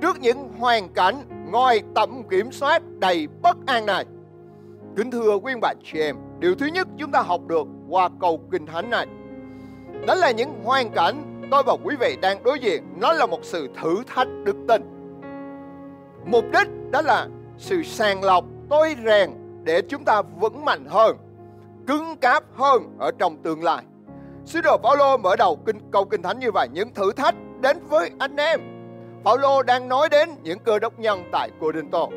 trước 0.00 0.20
những 0.20 0.48
hoàn 0.58 0.88
cảnh 0.88 1.14
ngoài 1.50 1.82
tầm 1.94 2.22
kiểm 2.30 2.52
soát 2.52 2.82
đầy 2.98 3.28
bất 3.42 3.56
an 3.66 3.86
này. 3.86 4.04
Kính 4.96 5.10
thưa 5.10 5.36
quý 5.42 5.52
bà 5.62 5.72
chị 5.84 5.98
em, 5.98 6.16
điều 6.38 6.54
thứ 6.54 6.66
nhất 6.66 6.88
chúng 6.98 7.12
ta 7.12 7.22
học 7.22 7.40
được 7.46 7.66
qua 7.88 8.08
câu 8.20 8.40
kinh 8.50 8.66
thánh 8.66 8.90
này. 8.90 9.06
Đó 10.06 10.14
là 10.14 10.30
những 10.30 10.64
hoàn 10.64 10.90
cảnh 10.90 11.48
tôi 11.50 11.62
và 11.62 11.76
quý 11.84 11.96
vị 12.00 12.16
đang 12.22 12.42
đối 12.42 12.58
diện, 12.58 12.82
nó 12.96 13.12
là 13.12 13.26
một 13.26 13.40
sự 13.42 13.68
thử 13.82 14.02
thách 14.06 14.28
đức 14.44 14.56
tin. 14.68 14.82
Mục 16.26 16.44
đích 16.52 16.68
đó 16.90 17.02
là 17.02 17.26
sự 17.58 17.82
sàng 17.82 18.24
lọc, 18.24 18.44
tôi 18.68 18.96
rèn 19.04 19.30
để 19.64 19.82
chúng 19.88 20.04
ta 20.04 20.22
vững 20.40 20.64
mạnh 20.64 20.84
hơn, 20.88 21.16
cứng 21.86 22.16
cáp 22.16 22.44
hơn 22.56 22.96
ở 22.98 23.10
trong 23.18 23.36
tương 23.42 23.64
lai. 23.64 23.82
Sứ 24.44 24.60
đồ 24.60 24.78
Phaolô 24.82 25.16
mở 25.16 25.36
đầu 25.36 25.58
kinh 25.66 25.76
câu 25.90 26.04
kinh 26.04 26.22
thánh 26.22 26.38
như 26.38 26.50
vậy, 26.54 26.68
những 26.72 26.94
thử 26.94 27.12
thách 27.12 27.34
đến 27.60 27.78
với 27.88 28.10
anh 28.18 28.36
em 28.36 28.60
Phaolô 29.24 29.62
đang 29.62 29.88
nói 29.88 30.08
đến 30.08 30.30
những 30.42 30.58
cơ 30.58 30.78
đốc 30.78 30.98
nhân 30.98 31.22
tại 31.32 31.50
Cô-rin-tô 31.60 32.10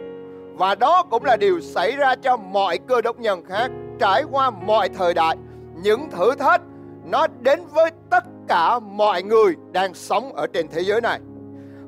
Và 0.54 0.76
đó 0.76 1.04
cũng 1.04 1.26
là 1.26 1.36
điều 1.36 1.62
xảy 1.62 1.92
ra 1.92 2.16
cho 2.16 2.38
mọi 2.38 2.78
cơ 2.78 3.02
đốc 3.02 3.20
nhân 3.20 3.46
khác 3.50 3.72
trải 4.00 4.24
qua 4.32 4.50
mọi 4.50 4.90
thời 4.90 5.14
đại. 5.14 5.38
Những 5.84 6.10
thử 6.12 6.36
thách 6.36 6.62
nó 7.06 7.28
đến 7.40 7.60
với 7.74 7.92
tất 8.10 8.24
cả 8.48 8.80
mọi 8.80 9.24
người 9.24 9.56
đang 9.72 9.94
sống 9.94 10.34
ở 10.34 10.48
trên 10.48 10.68
thế 10.68 10.82
giới 10.82 11.02
này. 11.02 11.20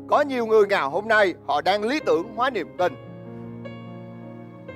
Có 0.07 0.21
nhiều 0.21 0.45
người 0.45 0.65
ngày 0.69 0.89
hôm 0.89 1.07
nay 1.07 1.33
họ 1.47 1.61
đang 1.61 1.83
lý 1.83 1.99
tưởng 2.05 2.35
hóa 2.35 2.49
niềm 2.49 2.67
tin. 2.77 2.93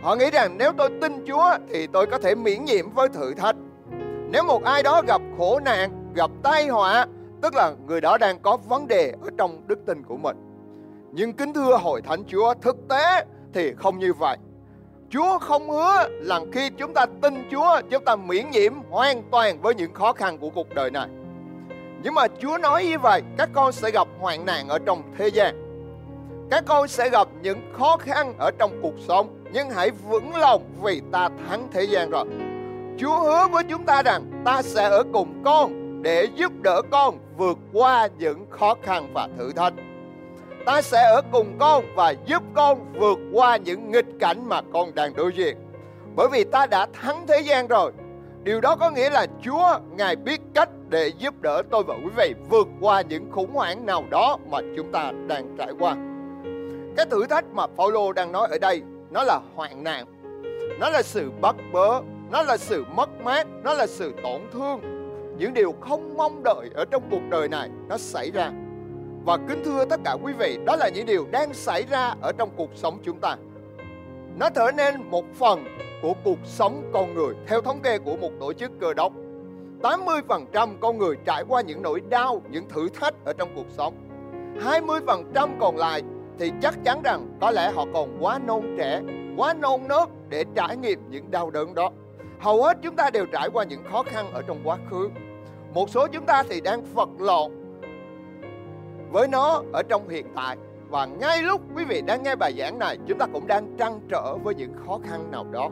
Họ 0.02 0.16
nghĩ 0.16 0.32
rằng 0.32 0.58
nếu 0.58 0.72
tôi 0.78 0.90
tin 1.02 1.26
Chúa 1.28 1.58
thì 1.70 1.88
tôi 1.88 2.06
có 2.06 2.18
thể 2.18 2.36
miễn 2.36 2.66
nhiễm 2.66 2.90
với 2.90 3.10
thử 3.10 3.34
thách. 3.34 3.56
Nếu 4.32 4.44
một 4.44 4.64
ai 4.64 4.84
đó 4.84 5.02
gặp 5.08 5.22
khổ 5.38 5.60
nạn, 5.60 6.14
gặp 6.16 6.32
tai 6.44 6.68
họa 6.68 7.08
Tức 7.42 7.56
là 7.56 7.74
người 7.88 8.02
đó 8.02 8.18
đang 8.18 8.40
có 8.40 8.58
vấn 8.58 8.88
đề 8.88 9.14
ở 9.22 9.30
trong 9.38 9.68
đức 9.68 9.80
tin 9.86 10.04
của 10.04 10.18
mình. 10.18 10.38
Nhưng 11.12 11.34
kính 11.34 11.54
thưa 11.54 11.78
hội 11.78 12.02
thánh 12.02 12.24
Chúa, 12.28 12.54
thực 12.62 12.76
tế 12.90 13.26
thì 13.54 13.74
không 13.78 14.00
như 14.00 14.14
vậy. 14.14 14.38
Chúa 15.12 15.38
không 15.40 15.70
hứa 15.70 16.08
là 16.10 16.40
khi 16.52 16.70
chúng 16.78 16.94
ta 16.94 17.06
tin 17.22 17.50
Chúa, 17.52 17.82
chúng 17.90 18.06
ta 18.06 18.16
miễn 18.16 18.50
nhiễm 18.52 18.74
hoàn 18.90 19.24
toàn 19.32 19.62
với 19.62 19.76
những 19.76 19.94
khó 19.94 20.14
khăn 20.14 20.38
của 20.38 20.50
cuộc 20.50 20.76
đời 20.76 20.92
này. 20.92 21.08
Nhưng 22.04 22.14
mà 22.14 22.28
Chúa 22.42 22.58
nói 22.58 22.86
như 22.86 23.00
vậy, 23.00 23.22
các 23.38 23.50
con 23.54 23.72
sẽ 23.72 23.92
gặp 23.92 24.08
hoạn 24.20 24.46
nạn 24.46 24.68
ở 24.68 24.80
trong 24.86 25.02
thế 25.18 25.28
gian. 25.28 25.56
Các 26.52 26.64
con 26.68 26.88
sẽ 26.88 27.10
gặp 27.10 27.28
những 27.42 27.60
khó 27.74 27.98
khăn 27.98 28.34
ở 28.38 28.52
trong 28.60 28.80
cuộc 28.82 28.94
sống, 29.08 29.44
nhưng 29.54 29.70
hãy 29.70 29.90
vững 30.10 30.36
lòng 30.36 30.64
vì 30.82 31.02
ta 31.12 31.30
thắng 31.50 31.68
thế 31.74 31.84
gian 31.84 32.10
rồi. 32.10 32.26
Chúa 33.00 33.20
hứa 33.20 33.48
với 33.52 33.64
chúng 33.64 33.84
ta 33.84 34.04
rằng 34.04 34.42
ta 34.46 34.62
sẽ 34.62 34.84
ở 34.84 35.04
cùng 35.14 35.42
con 35.46 36.02
để 36.04 36.28
giúp 36.36 36.52
đỡ 36.62 36.82
con 36.92 37.18
vượt 37.38 37.58
qua 37.74 38.08
những 38.18 38.46
khó 38.50 38.76
khăn 38.84 39.12
và 39.14 39.28
thử 39.38 39.52
thách. 39.52 39.74
Ta 40.66 40.82
sẽ 40.82 41.04
ở 41.04 41.22
cùng 41.32 41.56
con 41.60 41.86
và 41.96 42.14
giúp 42.26 42.44
con 42.54 42.94
vượt 43.00 43.20
qua 43.34 43.58
những 43.58 43.92
nghịch 43.92 44.06
cảnh 44.20 44.50
mà 44.50 44.62
con 44.74 44.96
đang 44.96 45.16
đối 45.16 45.34
diện. 45.34 45.58
Bởi 46.16 46.28
vì 46.32 46.44
ta 46.44 46.66
đã 46.66 46.88
thắng 46.94 47.28
thế 47.28 47.40
gian 47.40 47.68
rồi. 47.68 47.92
Điều 48.44 48.62
đó 48.62 48.76
có 48.76 48.92
nghĩa 48.92 49.10
là 49.10 49.26
Chúa 49.44 49.80
Ngài 49.98 50.16
biết 50.16 50.42
cách 50.54 50.70
để 50.90 51.12
giúp 51.18 51.42
đỡ 51.42 51.62
tôi 51.72 51.84
và 51.84 51.96
quý 51.96 52.10
vị 52.16 52.34
vượt 52.50 52.68
qua 52.82 53.02
những 53.02 53.32
khủng 53.32 53.54
hoảng 53.54 53.86
nào 53.86 54.04
đó 54.10 54.38
mà 54.50 54.58
chúng 54.78 54.92
ta 54.92 55.12
đang 55.28 55.56
trải 55.58 55.72
qua. 55.80 55.96
Cái 56.98 57.06
thử 57.06 57.28
thách 57.28 57.46
mà 57.54 57.68
Phaolô 57.78 58.14
đang 58.14 58.32
nói 58.32 58.48
ở 58.52 58.58
đây 58.60 58.82
nó 59.12 59.24
là 59.24 59.40
hoạn 59.56 59.84
nạn. 59.84 60.06
Nó 60.80 60.90
là 60.90 61.02
sự 61.02 61.32
bắt 61.42 61.56
bớ, 61.74 62.02
nó 62.32 62.44
là 62.44 62.58
sự 62.58 62.86
mất 62.96 63.10
mát, 63.24 63.48
nó 63.64 63.74
là 63.74 63.88
sự 63.88 64.14
tổn 64.24 64.42
thương, 64.54 64.80
những 65.38 65.54
điều 65.54 65.76
không 65.82 66.18
mong 66.18 66.44
đợi 66.44 66.70
ở 66.74 66.86
trong 66.92 67.04
cuộc 67.12 67.22
đời 67.30 67.48
này 67.48 67.70
nó 67.90 67.98
xảy 67.98 68.32
ra. 68.32 68.52
Và 69.26 69.38
kính 69.50 69.62
thưa 69.66 69.86
tất 69.86 70.00
cả 70.06 70.16
quý 70.24 70.34
vị, 70.34 70.58
đó 70.66 70.76
là 70.76 70.90
những 70.90 71.06
điều 71.06 71.28
đang 71.32 71.54
xảy 71.54 71.84
ra 71.90 72.16
ở 72.22 72.32
trong 72.38 72.50
cuộc 72.58 72.70
sống 72.76 73.00
chúng 73.04 73.20
ta. 73.20 73.36
Nó 74.40 74.50
trở 74.50 74.72
nên 74.78 75.10
một 75.10 75.26
phần 75.34 75.66
của 76.02 76.14
cuộc 76.24 76.40
sống 76.44 76.90
con 76.94 77.14
người 77.14 77.36
theo 77.48 77.62
thống 77.62 77.80
kê 77.84 77.98
của 77.98 78.18
một 78.18 78.32
tổ 78.40 78.54
chức 78.54 78.72
cơ 78.80 78.94
đốc. 78.94 79.14
80% 79.82 80.70
con 80.80 80.98
người 80.98 81.16
trải 81.26 81.44
qua 81.48 81.62
những 81.62 81.82
nỗi 81.82 82.02
đau, 82.10 82.42
những 82.50 82.70
thử 82.70 82.90
thách 82.90 83.14
ở 83.26 83.34
trong 83.34 83.50
cuộc 83.56 83.66
sống. 83.78 83.94
20% 84.60 85.50
còn 85.60 85.78
lại 85.78 86.02
thì 86.40 86.52
chắc 86.62 86.84
chắn 86.84 87.02
rằng 87.04 87.38
có 87.42 87.52
lẽ 87.52 87.72
họ 87.72 87.86
còn 87.94 88.18
quá 88.20 88.40
non 88.46 88.76
trẻ, 88.78 89.02
quá 89.38 89.54
non 89.54 89.88
nớt 89.88 90.10
để 90.30 90.46
trải 90.56 90.78
nghiệm 90.78 91.00
những 91.10 91.32
đau 91.32 91.50
đớn 91.50 91.74
đó. 91.74 91.92
Hầu 92.40 92.64
hết 92.64 92.78
chúng 92.82 92.96
ta 92.96 93.10
đều 93.10 93.26
trải 93.26 93.50
qua 93.54 93.64
những 93.64 93.84
khó 93.92 94.04
khăn 94.04 94.34
ở 94.34 94.42
trong 94.42 94.62
quá 94.64 94.78
khứ. 94.90 95.10
Một 95.74 95.90
số 95.90 96.08
chúng 96.08 96.26
ta 96.26 96.44
thì 96.50 96.62
đang 96.62 96.84
vật 96.94 97.10
lộn 97.20 97.61
với 99.12 99.28
nó 99.28 99.62
ở 99.74 99.84
trong 99.84 100.10
hiện 100.10 100.26
tại 100.36 100.58
và 100.90 101.06
ngay 101.06 101.42
lúc 101.42 101.62
quý 101.76 101.86
vị 101.86 102.02
đang 102.02 102.24
nghe 102.24 102.36
bài 102.36 102.54
giảng 102.60 102.80
này 102.80 102.98
chúng 103.08 103.18
ta 103.18 103.28
cũng 103.34 103.48
đang 103.48 103.78
trăn 103.78 104.00
trở 104.10 104.36
với 104.44 104.56
những 104.56 104.74
khó 104.86 105.00
khăn 105.04 105.32
nào 105.32 105.46
đó 105.52 105.70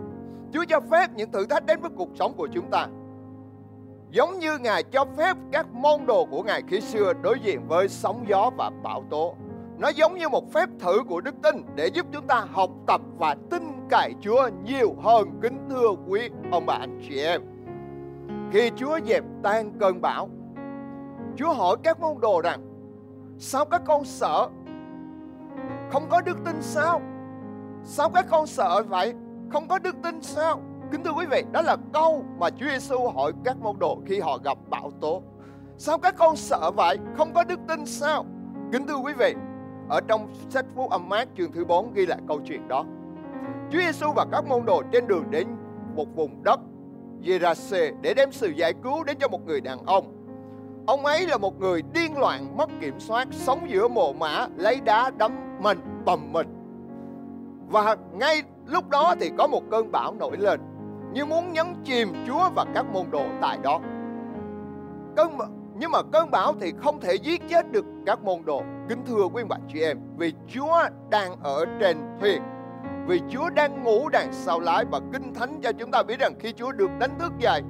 Chúa 0.54 0.66
cho 0.70 0.80
phép 0.92 1.08
những 1.16 1.32
thử 1.32 1.46
thách 1.46 1.66
đến 1.66 1.82
với 1.82 1.92
cuộc 1.96 2.10
sống 2.16 2.34
của 2.38 2.48
chúng 2.54 2.70
ta 2.72 2.88
giống 4.12 4.40
như 4.40 4.58
Ngài 4.58 4.84
cho 4.84 5.06
phép 5.18 5.38
các 5.52 5.74
môn 5.74 6.06
đồ 6.06 6.26
của 6.26 6.44
Ngài 6.44 6.62
khi 6.68 6.82
xưa 6.82 7.14
đối 7.22 7.40
diện 7.40 7.68
với 7.68 7.88
sóng 7.88 8.26
gió 8.28 8.52
và 8.58 8.72
bão 8.84 9.04
tố. 9.10 9.36
Nó 9.78 9.90
giống 9.90 10.18
như 10.18 10.30
một 10.30 10.54
phép 10.54 10.70
thử 10.80 11.04
của 11.08 11.22
đức 11.22 11.36
tin 11.44 11.56
để 11.76 11.88
giúp 11.88 12.06
chúng 12.12 12.28
ta 12.28 12.46
học 12.52 12.70
tập 12.88 13.02
và 13.18 13.36
tin 13.52 13.64
cậy 13.90 14.14
Chúa 14.22 14.50
nhiều 14.64 14.96
hơn 15.04 15.40
kính 15.42 15.68
thưa 15.70 15.90
quý 16.08 16.30
ông 16.52 16.66
bà 16.66 16.74
anh 16.74 17.02
chị 17.10 17.22
em. 17.22 17.42
Khi 18.52 18.72
Chúa 18.76 19.00
dẹp 19.06 19.24
tan 19.44 19.72
cơn 19.80 20.02
bão, 20.02 20.30
Chúa 21.36 21.54
hỏi 21.54 21.78
các 21.84 22.00
môn 22.00 22.20
đồ 22.22 22.42
rằng 22.42 22.69
Sao 23.42 23.66
các 23.66 23.82
con 23.86 24.06
sợ? 24.06 24.50
Không 25.90 26.10
có 26.10 26.22
đức 26.22 26.38
tin 26.46 26.56
sao? 26.62 27.02
Sao 27.84 28.10
các 28.10 28.26
con 28.30 28.48
sợ 28.48 28.84
vậy? 28.90 29.14
Không 29.54 29.68
có 29.68 29.80
đức 29.80 29.96
tin 30.04 30.22
sao? 30.22 30.60
Kính 30.92 31.04
thưa 31.04 31.12
quý 31.12 31.26
vị, 31.26 31.44
đó 31.52 31.62
là 31.62 31.78
câu 31.94 32.24
mà 32.40 32.50
Chúa 32.50 32.66
Giêsu 32.66 33.10
hỏi 33.10 33.32
các 33.44 33.58
môn 33.58 33.80
đồ 33.80 34.00
khi 34.06 34.20
họ 34.20 34.38
gặp 34.38 34.58
bão 34.70 34.92
tố. 35.02 35.22
Sao 35.78 35.98
các 35.98 36.16
con 36.18 36.36
sợ 36.36 36.72
vậy? 36.76 36.98
Không 37.18 37.34
có 37.34 37.44
đức 37.44 37.60
tin 37.68 37.86
sao? 37.86 38.26
Kính 38.72 38.88
thưa 38.88 38.98
quý 38.98 39.14
vị, 39.14 39.36
ở 39.90 40.02
trong 40.08 40.34
sách 40.50 40.66
Phúc 40.76 40.90
Âm 40.90 41.10
Mát 41.10 41.28
chương 41.38 41.52
thứ 41.52 41.66
4 41.66 41.94
ghi 41.94 42.06
lại 42.06 42.20
câu 42.28 42.40
chuyện 42.46 42.68
đó. 42.68 42.86
Chúa 43.72 43.80
Giêsu 43.80 44.12
và 44.16 44.26
các 44.32 44.46
môn 44.46 44.66
đồ 44.66 44.84
trên 44.92 45.08
đường 45.08 45.32
đến 45.32 45.48
một 45.96 46.16
vùng 46.16 46.44
đất 46.44 46.60
Gerase 47.22 47.92
để 48.02 48.14
đem 48.14 48.32
sự 48.32 48.50
giải 48.50 48.74
cứu 48.84 49.04
đến 49.04 49.18
cho 49.20 49.28
một 49.28 49.46
người 49.46 49.62
đàn 49.62 49.86
ông. 49.86 50.19
Ông 50.88 51.06
ấy 51.06 51.28
là 51.28 51.38
một 51.38 51.60
người 51.60 51.82
điên 51.94 52.18
loạn, 52.18 52.58
mất 52.58 52.70
kiểm 52.82 53.00
soát, 53.00 53.28
sống 53.32 53.70
giữa 53.70 53.88
mồ 53.88 54.14
mã, 54.14 54.48
lấy 54.56 54.82
đá 54.86 55.12
đấm 55.18 55.32
mình, 55.60 55.80
bầm 56.06 56.34
mình. 56.34 56.48
Và 57.68 57.96
ngay 58.14 58.42
lúc 58.66 58.90
đó 58.90 59.16
thì 59.20 59.32
có 59.38 59.48
một 59.48 59.62
cơn 59.72 59.92
bão 59.92 60.14
nổi 60.14 60.38
lên 60.38 60.60
như 61.14 61.26
muốn 61.26 61.54
nhấn 61.54 61.66
chìm 61.84 62.14
Chúa 62.28 62.50
và 62.56 62.66
các 62.74 62.86
môn 62.94 63.06
đồ 63.12 63.26
tại 63.42 63.58
đó. 63.64 63.80
Cơn 65.16 65.38
nhưng 65.76 65.92
mà 65.92 66.00
cơn 66.12 66.32
bão 66.32 66.54
thì 66.60 66.74
không 66.78 67.00
thể 67.00 67.16
giết 67.16 67.42
chết 67.50 67.72
được 67.72 67.86
các 68.06 68.24
môn 68.24 68.46
đồ. 68.46 68.64
Kính 68.90 69.00
thưa 69.06 69.28
quý 69.34 69.44
bạn 69.44 69.62
chị 69.74 69.82
em, 69.82 69.98
vì 70.18 70.34
Chúa 70.48 70.84
đang 71.10 71.36
ở 71.44 71.66
trên 71.80 71.98
thuyền. 72.20 72.42
Vì 73.08 73.22
Chúa 73.30 73.50
đang 73.50 73.84
ngủ 73.84 74.10
đằng 74.10 74.34
sau 74.34 74.60
lái 74.60 74.86
và 74.92 75.00
Kinh 75.14 75.34
Thánh 75.34 75.60
cho 75.62 75.72
chúng 75.72 75.92
ta 75.92 76.04
biết 76.04 76.20
rằng 76.20 76.34
khi 76.40 76.54
Chúa 76.54 76.72
được 76.72 76.90
đánh 77.00 77.20
thức 77.20 77.34
dậy, 77.40 77.62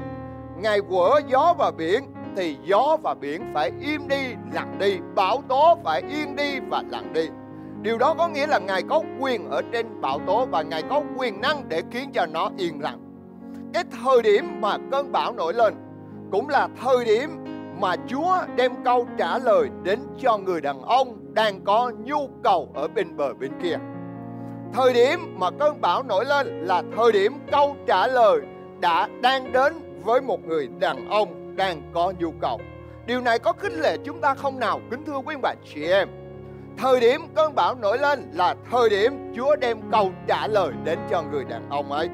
Ngài 0.57 0.81
quở 0.81 1.09
gió 1.27 1.53
và 1.57 1.71
biển 1.77 2.03
thì 2.35 2.57
gió 2.63 2.97
và 3.03 3.13
biển 3.13 3.51
phải 3.53 3.71
im 3.81 4.07
đi, 4.07 4.35
lặng 4.53 4.75
đi, 4.79 4.97
bão 5.15 5.43
tố 5.47 5.77
phải 5.83 6.01
yên 6.09 6.35
đi 6.35 6.59
và 6.69 6.83
lặng 6.89 7.13
đi. 7.13 7.29
Điều 7.81 7.97
đó 7.97 8.15
có 8.17 8.27
nghĩa 8.27 8.47
là 8.47 8.59
Ngài 8.59 8.81
có 8.89 9.01
quyền 9.19 9.49
ở 9.49 9.61
trên 9.71 10.01
bão 10.01 10.19
tố 10.27 10.45
và 10.45 10.61
Ngài 10.61 10.83
có 10.89 11.01
quyền 11.17 11.41
năng 11.41 11.69
để 11.69 11.81
khiến 11.91 12.11
cho 12.13 12.25
nó 12.25 12.49
yên 12.57 12.81
lặng 12.81 13.09
cái 13.73 13.83
thời 14.03 14.21
điểm 14.21 14.61
mà 14.61 14.77
cơn 14.91 15.11
bão 15.11 15.33
nổi 15.33 15.53
lên 15.53 15.73
cũng 16.31 16.49
là 16.49 16.67
thời 16.83 17.05
điểm 17.05 17.29
mà 17.79 17.95
Chúa 18.07 18.37
đem 18.55 18.71
câu 18.85 19.07
trả 19.17 19.37
lời 19.37 19.69
đến 19.83 19.99
cho 20.21 20.37
người 20.37 20.61
đàn 20.61 20.81
ông 20.81 21.33
đang 21.33 21.63
có 21.63 21.91
nhu 22.03 22.29
cầu 22.43 22.69
ở 22.73 22.87
bên 22.87 23.17
bờ 23.17 23.33
bên 23.33 23.51
kia. 23.63 23.77
Thời 24.73 24.93
điểm 24.93 25.19
mà 25.39 25.51
cơn 25.51 25.81
bão 25.81 26.03
nổi 26.03 26.25
lên 26.25 26.65
là 26.65 26.83
thời 26.97 27.11
điểm 27.11 27.33
câu 27.51 27.75
trả 27.87 28.07
lời 28.07 28.39
đã 28.79 29.07
đang 29.21 29.51
đến 29.51 29.73
với 30.03 30.21
một 30.21 30.47
người 30.47 30.69
đàn 30.79 31.09
ông 31.09 31.38
đang 31.59 31.81
có 31.93 32.13
nhu 32.19 32.31
cầu. 32.41 32.59
Điều 33.05 33.21
này 33.21 33.39
có 33.39 33.53
khích 33.53 33.73
lệ 33.73 33.97
chúng 34.03 34.21
ta 34.21 34.33
không 34.33 34.59
nào 34.59 34.79
kính 34.91 35.03
thưa 35.05 35.17
quý 35.25 35.35
bạn 35.41 35.57
chị 35.73 35.85
em. 35.85 36.09
Thời 36.77 36.99
điểm 36.99 37.21
cơn 37.35 37.55
bão 37.55 37.75
nổi 37.75 37.97
lên 37.97 38.31
là 38.33 38.55
thời 38.71 38.89
điểm 38.89 39.33
Chúa 39.35 39.55
đem 39.55 39.77
câu 39.91 40.11
trả 40.27 40.47
lời 40.47 40.71
đến 40.83 40.99
cho 41.09 41.23
người 41.31 41.43
đàn 41.43 41.69
ông 41.69 41.91
ấy. 41.91 42.09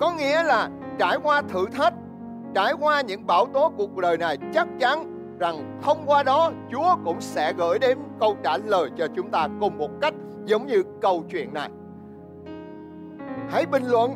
Có 0.00 0.12
nghĩa 0.12 0.42
là 0.42 0.70
trải 0.98 1.16
qua 1.22 1.42
thử 1.42 1.66
thách, 1.66 1.94
trải 2.54 2.72
qua 2.80 3.00
những 3.00 3.26
bão 3.26 3.46
tố 3.46 3.72
cuộc 3.76 3.96
đời 3.96 4.16
này 4.16 4.38
chắc 4.54 4.68
chắn 4.80 5.10
rằng 5.38 5.78
thông 5.82 6.02
qua 6.06 6.22
đó 6.22 6.50
Chúa 6.72 6.96
cũng 7.04 7.20
sẽ 7.20 7.52
gửi 7.58 7.78
đến 7.78 7.98
câu 8.20 8.36
trả 8.44 8.56
lời 8.56 8.90
cho 8.96 9.06
chúng 9.16 9.30
ta 9.30 9.48
cùng 9.60 9.78
một 9.78 9.90
cách 10.00 10.14
giống 10.44 10.66
như 10.66 10.82
câu 11.00 11.24
chuyện 11.30 11.54
này. 11.54 11.68
Hãy 13.50 13.66
bình 13.66 13.84
luận 13.86 14.14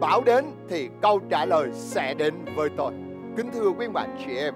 bão 0.00 0.20
đến 0.20 0.44
thì 0.68 0.88
câu 1.02 1.20
trả 1.30 1.44
lời 1.44 1.68
sẽ 1.72 2.14
đến 2.14 2.34
với 2.56 2.68
tôi. 2.76 2.92
Kính 3.38 3.50
thưa 3.52 3.70
quý 3.78 3.88
bạn 3.88 4.16
chị 4.18 4.36
em, 4.36 4.54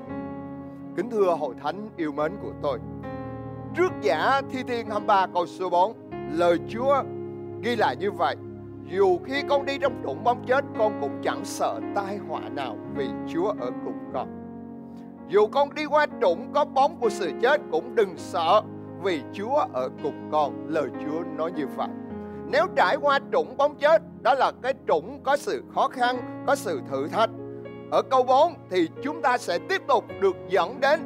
kính 0.96 1.10
thưa 1.10 1.36
hội 1.38 1.54
thánh 1.62 1.88
yêu 1.96 2.12
mến 2.12 2.32
của 2.42 2.52
tôi. 2.62 2.78
Trước 3.76 3.92
giả 4.02 4.40
Thi 4.50 4.62
Thiên 4.62 4.86
23 4.86 5.26
câu 5.34 5.46
số 5.46 5.70
4, 5.70 5.92
lời 6.32 6.58
Chúa 6.68 7.02
ghi 7.62 7.76
lại 7.76 7.96
như 7.96 8.10
vậy 8.10 8.36
dù 8.90 9.18
khi 9.24 9.42
con 9.48 9.66
đi 9.66 9.78
trong 9.78 10.02
đụng 10.02 10.24
bóng 10.24 10.44
chết 10.46 10.64
Con 10.78 10.98
cũng 11.00 11.20
chẳng 11.22 11.44
sợ 11.44 11.80
tai 11.94 12.16
họa 12.16 12.40
nào 12.48 12.76
Vì 12.96 13.08
Chúa 13.28 13.48
ở 13.48 13.70
cùng 13.84 13.98
con. 14.14 14.28
Dù 15.28 15.46
con 15.46 15.74
đi 15.74 15.84
qua 15.84 16.06
trũng 16.20 16.52
có 16.52 16.64
bóng 16.64 17.00
của 17.00 17.08
sự 17.10 17.30
chết 17.42 17.60
Cũng 17.70 17.94
đừng 17.94 18.14
sợ 18.16 18.62
Vì 19.02 19.20
Chúa 19.32 19.64
ở 19.72 19.88
cùng 20.02 20.28
con. 20.32 20.66
Lời 20.68 20.88
Chúa 21.04 21.22
nói 21.36 21.52
như 21.52 21.66
vậy. 21.76 21.88
Nếu 22.50 22.66
trải 22.76 22.96
qua 22.96 23.18
trũng 23.32 23.56
bóng 23.56 23.74
chết 23.74 24.02
Đó 24.22 24.34
là 24.34 24.52
cái 24.62 24.74
trũng 24.88 25.22
có 25.22 25.36
sự 25.36 25.62
khó 25.74 25.88
khăn 25.88 26.44
Có 26.46 26.54
sự 26.54 26.80
thử 26.90 27.08
thách. 27.08 27.30
Ở 27.92 28.02
câu 28.02 28.22
4 28.22 28.54
thì 28.70 28.88
chúng 29.02 29.22
ta 29.22 29.38
sẽ 29.38 29.58
tiếp 29.68 29.82
tục 29.88 30.04
được 30.20 30.36
dẫn 30.48 30.80
đến 30.80 31.00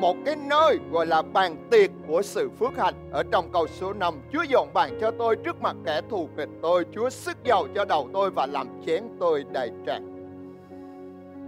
một 0.00 0.16
cái 0.26 0.36
nơi 0.36 0.78
gọi 0.92 1.06
là 1.06 1.22
bàn 1.22 1.68
tiệc 1.70 1.90
của 2.08 2.22
sự 2.22 2.50
phước 2.58 2.76
hạnh 2.76 2.94
ở 3.10 3.22
trong 3.32 3.52
câu 3.52 3.66
số 3.66 3.92
5 3.92 4.14
Chúa 4.32 4.42
dọn 4.42 4.68
bàn 4.74 4.98
cho 5.00 5.10
tôi 5.18 5.36
trước 5.36 5.62
mặt 5.62 5.76
kẻ 5.86 6.00
thù 6.10 6.28
nghịch 6.36 6.48
tôi, 6.62 6.84
Chúa 6.94 7.10
sức 7.10 7.36
dầu 7.44 7.66
cho 7.74 7.84
đầu 7.84 8.08
tôi 8.12 8.30
và 8.30 8.46
làm 8.46 8.68
chén 8.86 9.02
tôi 9.20 9.44
đầy 9.52 9.70
tràn 9.86 10.12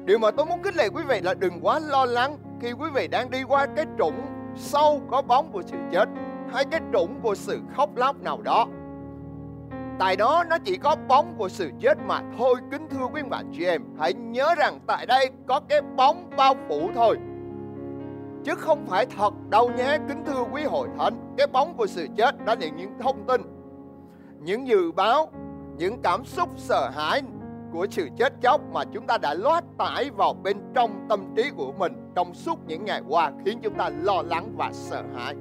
Điều 0.05 0.19
mà 0.19 0.31
tôi 0.31 0.47
muốn 0.47 0.63
khích 0.63 0.77
lệ 0.77 0.89
quý 0.89 1.03
vị 1.09 1.21
là 1.21 1.35
đừng 1.35 1.61
quá 1.63 1.81
lo 1.81 2.05
lắng 2.05 2.39
khi 2.61 2.73
quý 2.73 2.91
vị 2.95 3.09
đang 3.09 3.31
đi 3.31 3.43
qua 3.43 3.67
cái 3.77 3.87
trũng 3.99 4.21
sâu 4.57 5.03
có 5.11 5.23
bóng 5.23 5.53
của 5.53 5.63
sự 5.67 5.77
chết 5.93 6.09
hay 6.53 6.65
cái 6.71 6.81
trũng 6.93 7.21
của 7.23 7.35
sự 7.35 7.61
khóc 7.77 7.97
lóc 7.97 8.23
nào 8.23 8.43
đó. 8.43 8.67
Tại 9.99 10.17
đó 10.17 10.45
nó 10.51 10.59
chỉ 10.59 10.77
có 10.77 10.97
bóng 11.09 11.35
của 11.39 11.49
sự 11.49 11.71
chết 11.81 11.99
mà 12.07 12.21
thôi 12.39 12.55
kính 12.71 12.89
thưa 12.91 13.07
quý 13.13 13.23
bạn 13.23 13.53
chị 13.57 13.65
em. 13.65 13.83
Hãy 13.99 14.13
nhớ 14.15 14.55
rằng 14.59 14.81
tại 14.87 15.07
đây 15.07 15.31
có 15.47 15.61
cái 15.69 15.81
bóng 15.97 16.31
bao 16.37 16.55
phủ 16.69 16.91
thôi, 16.95 17.19
chứ 18.45 18.55
không 18.55 18.87
phải 18.87 19.07
thật 19.07 19.35
đâu 19.51 19.71
nhé 19.77 19.99
kính 20.09 20.25
thưa 20.27 20.45
quý 20.53 20.63
hội 20.63 20.89
thánh, 20.99 21.35
cái 21.39 21.47
bóng 21.47 21.77
của 21.77 21.87
sự 21.87 22.07
chết 22.17 22.45
đó 22.45 22.55
là 22.61 22.69
những 22.77 22.93
thông 23.01 23.27
tin, 23.27 23.43
những 24.41 24.69
dự 24.69 24.93
báo, 24.93 25.31
những 25.77 26.03
cảm 26.03 26.25
xúc 26.25 26.49
sợ 26.57 26.91
hãi 26.95 27.23
của 27.73 27.87
sự 27.91 28.09
chết 28.17 28.33
chóc 28.43 28.61
mà 28.73 28.85
chúng 28.93 29.07
ta 29.07 29.19
đã 29.19 29.35
loát 29.35 29.65
tải 29.79 30.11
vào 30.11 30.35
bên 30.43 30.57
trong 30.75 31.07
tâm 31.09 31.35
trí 31.37 31.51
của 31.57 31.73
mình, 31.73 31.93
trong 32.15 32.35
suốt 32.35 32.59
những 32.67 32.85
ngày 32.85 33.01
qua, 33.09 33.33
khiến 33.45 33.59
chúng 33.63 33.75
ta 33.75 33.91
lo 34.03 34.23
lắng 34.23 34.53
và 34.57 34.71
sợ 34.73 35.03
hãi 35.17 35.35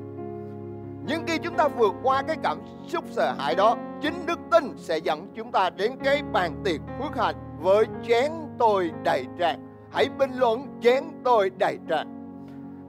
nhưng 1.07 1.23
khi 1.27 1.37
chúng 1.37 1.55
ta 1.55 1.67
vượt 1.67 1.93
qua 2.03 2.21
cái 2.21 2.37
cảm 2.43 2.57
xúc 2.87 3.03
sợ 3.11 3.33
hãi 3.37 3.55
đó 3.55 3.77
chính 4.03 4.25
đức 4.25 4.39
tin 4.51 4.73
sẽ 4.77 4.97
dẫn 4.97 5.27
chúng 5.35 5.51
ta 5.51 5.69
đến 5.69 5.91
cái 6.03 6.21
bàn 6.33 6.61
tiệc 6.65 6.81
phước 6.99 7.17
hạnh 7.17 7.35
với 7.59 7.85
chén 8.07 8.31
tôi 8.59 8.91
đầy 9.03 9.25
tràn 9.39 9.59
hãy 9.91 10.09
bình 10.17 10.31
luận 10.35 10.67
chén 10.81 11.03
tôi 11.23 11.51
đầy 11.59 11.77
tràn 11.87 12.07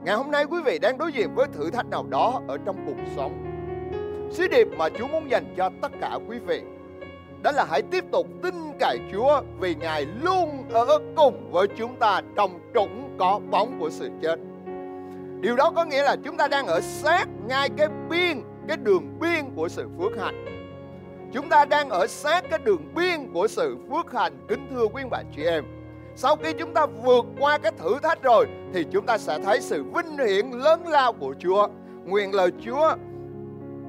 Ngày 0.05 0.15
hôm 0.15 0.31
nay 0.31 0.45
quý 0.45 0.57
vị 0.65 0.79
đang 0.79 0.97
đối 0.97 1.11
diện 1.11 1.35
với 1.35 1.47
thử 1.53 1.71
thách 1.71 1.85
nào 1.85 2.05
đó 2.09 2.41
ở 2.47 2.57
trong 2.65 2.75
cuộc 2.85 3.03
sống. 3.15 3.45
Sứ 4.31 4.47
điệp 4.47 4.67
mà 4.77 4.89
Chúa 4.89 5.07
muốn 5.07 5.31
dành 5.31 5.53
cho 5.57 5.69
tất 5.81 5.91
cả 6.01 6.19
quý 6.29 6.39
vị 6.39 6.61
đó 7.43 7.51
là 7.51 7.65
hãy 7.69 7.81
tiếp 7.81 8.03
tục 8.11 8.27
tin 8.43 8.53
cậy 8.79 8.99
Chúa 9.11 9.41
vì 9.59 9.75
Ngài 9.75 10.05
luôn 10.21 10.69
ở 10.69 10.99
cùng 11.15 11.51
với 11.51 11.67
chúng 11.77 11.95
ta 11.95 12.21
trong 12.35 12.59
trũng 12.73 13.15
có 13.19 13.39
bóng 13.51 13.79
của 13.79 13.89
sự 13.89 14.09
chết. 14.21 14.35
Điều 15.41 15.55
đó 15.55 15.71
có 15.75 15.85
nghĩa 15.85 16.03
là 16.03 16.15
chúng 16.23 16.37
ta 16.37 16.47
đang 16.47 16.67
ở 16.67 16.81
sát 16.81 17.25
ngay 17.47 17.69
cái 17.77 17.87
biên, 18.09 18.41
cái 18.67 18.77
đường 18.77 19.19
biên 19.19 19.45
của 19.55 19.69
sự 19.69 19.87
phước 19.99 20.21
hạnh. 20.21 20.54
Chúng 21.33 21.49
ta 21.49 21.65
đang 21.65 21.89
ở 21.89 22.07
sát 22.07 22.43
cái 22.49 22.59
đường 22.63 22.93
biên 22.95 23.33
của 23.33 23.47
sự 23.47 23.77
phước 23.89 24.13
hành 24.13 24.33
kính 24.47 24.67
thưa 24.69 24.87
quý 24.93 25.03
bạn 25.11 25.25
chị 25.35 25.43
em. 25.43 25.63
Sau 26.15 26.35
khi 26.35 26.53
chúng 26.59 26.73
ta 26.73 26.85
vượt 26.85 27.25
qua 27.39 27.57
cái 27.57 27.71
thử 27.77 27.99
thách 28.03 28.23
rồi, 28.23 28.47
thì 28.73 28.85
chúng 28.91 29.05
ta 29.05 29.17
sẽ 29.17 29.39
thấy 29.43 29.61
sự 29.61 29.83
vinh 29.83 30.27
hiển 30.27 30.51
lớn 30.51 30.87
lao 30.87 31.13
của 31.13 31.35
Chúa. 31.39 31.67
Nguyện 32.05 32.35
lời 32.35 32.51
Chúa 32.65 32.95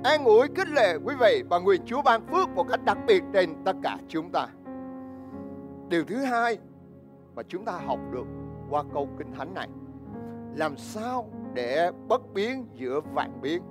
an 0.05 0.25
ủi, 0.25 0.49
khích 0.55 0.69
lệ 0.69 0.97
quý 1.05 1.14
vị 1.21 1.43
và 1.50 1.59
nguyện 1.59 1.81
Chúa 1.87 2.02
ban 2.02 2.26
phước 2.26 2.49
một 2.49 2.66
cách 2.69 2.85
đặc 2.85 2.99
biệt 3.07 3.23
trên 3.33 3.64
tất 3.64 3.76
cả 3.83 3.99
chúng 4.09 4.31
ta. 4.31 4.47
Điều 5.88 6.05
thứ 6.05 6.16
hai 6.16 6.59
mà 7.35 7.43
chúng 7.49 7.64
ta 7.64 7.73
học 7.87 7.99
được 8.12 8.26
qua 8.71 8.83
câu 8.95 9.09
kinh 9.19 9.33
thánh 9.33 9.55
này, 9.55 9.69
làm 10.57 10.76
sao 10.76 11.28
để 11.55 11.90
bất 12.09 12.35
biến 12.35 12.66
giữa 12.75 13.00
vạn 13.14 13.40
biến 13.43 13.62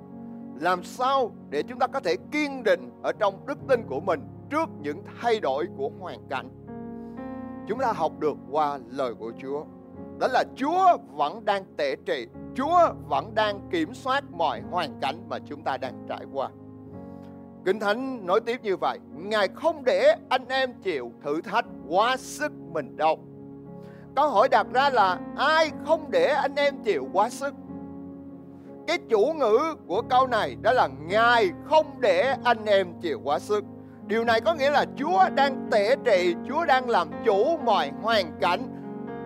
làm 0.60 0.84
sao 0.84 1.32
để 1.50 1.64
chúng 1.64 1.80
ta 1.80 1.88
có 1.88 2.00
thể 2.00 2.16
kiên 2.32 2.64
định 2.64 2.90
ở 3.04 3.12
trong 3.20 3.46
đức 3.46 3.58
tin 3.68 3.84
của 3.88 4.00
mình 4.00 4.20
trước 4.50 4.70
những 4.82 5.04
thay 5.22 5.40
đổi 5.40 5.68
của 5.78 5.92
hoàn 6.00 6.20
cảnh? 6.30 6.50
Chúng 7.68 7.80
ta 7.80 7.94
học 7.96 8.12
được 8.20 8.38
qua 8.52 8.80
lời 8.90 9.14
của 9.14 9.32
Chúa. 9.42 9.64
Đó 10.20 10.28
là 10.28 10.44
Chúa 10.56 10.98
vẫn 11.16 11.46
đang 11.46 11.64
tể 11.78 11.96
trị 12.06 12.28
Chúa 12.56 12.94
vẫn 13.08 13.36
đang 13.36 13.60
kiểm 13.72 13.94
soát 13.94 14.24
mọi 14.32 14.62
hoàn 14.72 15.00
cảnh 15.02 15.16
mà 15.30 15.40
chúng 15.40 15.64
ta 15.64 15.78
đang 15.78 16.06
trải 16.10 16.26
qua. 16.34 16.50
Kinh 17.66 17.80
Thánh 17.80 18.26
nói 18.26 18.40
tiếp 18.46 18.60
như 18.64 18.78
vậy, 18.78 19.00
Ngài 19.16 19.48
không 19.48 19.84
để 19.84 20.16
anh 20.30 20.48
em 20.48 20.74
chịu 20.74 21.12
thử 21.24 21.42
thách 21.42 21.66
quá 21.88 22.18
sức 22.18 22.52
mình 22.74 22.98
đâu. 22.98 23.20
Câu 24.16 24.30
hỏi 24.30 24.50
đặt 24.50 24.68
ra 24.74 24.90
là, 24.90 25.20
ai 25.38 25.72
không 25.86 26.12
để 26.12 26.26
anh 26.26 26.56
em 26.56 26.84
chịu 26.84 27.08
quá 27.14 27.30
sức? 27.30 27.54
Cái 28.88 28.98
chủ 29.10 29.34
ngữ 29.34 29.76
của 29.88 30.02
câu 30.10 30.28
này 30.28 30.58
đó 30.62 30.72
là 30.74 30.88
Ngài 31.08 31.52
không 31.66 31.86
để 32.00 32.36
anh 32.44 32.66
em 32.66 32.88
chịu 33.02 33.20
quá 33.24 33.40
sức. 33.40 33.64
Điều 34.08 34.24
này 34.24 34.42
có 34.42 34.54
nghĩa 34.54 34.72
là 34.72 34.86
Chúa 34.98 35.30
đang 35.36 35.68
tể 35.72 35.96
trị, 36.06 36.36
Chúa 36.48 36.66
đang 36.66 36.90
làm 36.90 37.10
chủ 37.26 37.58
mọi 37.58 37.92
hoàn 38.02 38.40
cảnh 38.42 38.60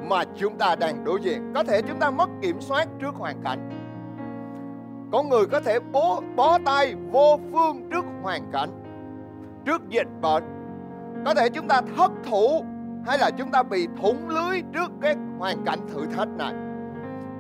mà 0.09 0.23
chúng 0.37 0.57
ta 0.57 0.75
đang 0.75 1.03
đối 1.03 1.19
diện. 1.21 1.51
Có 1.55 1.63
thể 1.63 1.81
chúng 1.81 1.99
ta 1.99 2.11
mất 2.11 2.29
kiểm 2.41 2.61
soát 2.61 2.87
trước 3.01 3.15
hoàn 3.15 3.41
cảnh. 3.43 3.69
có 5.11 5.23
người 5.23 5.45
có 5.45 5.59
thể 5.59 5.79
bó, 5.79 6.21
bó 6.35 6.57
tay 6.65 6.95
vô 7.11 7.39
phương 7.51 7.89
trước 7.91 8.05
hoàn 8.21 8.51
cảnh, 8.51 8.69
trước 9.65 9.89
dịch 9.89 10.07
bệnh. 10.21 10.43
Có 11.25 11.33
thể 11.33 11.49
chúng 11.49 11.67
ta 11.67 11.81
thất 11.97 12.11
thủ 12.29 12.65
hay 13.07 13.17
là 13.17 13.29
chúng 13.37 13.51
ta 13.51 13.63
bị 13.63 13.87
thủng 14.01 14.29
lưới 14.29 14.61
trước 14.73 14.91
cái 15.01 15.15
hoàn 15.39 15.65
cảnh 15.65 15.79
thử 15.93 16.05
thách 16.05 16.29
này. 16.29 16.53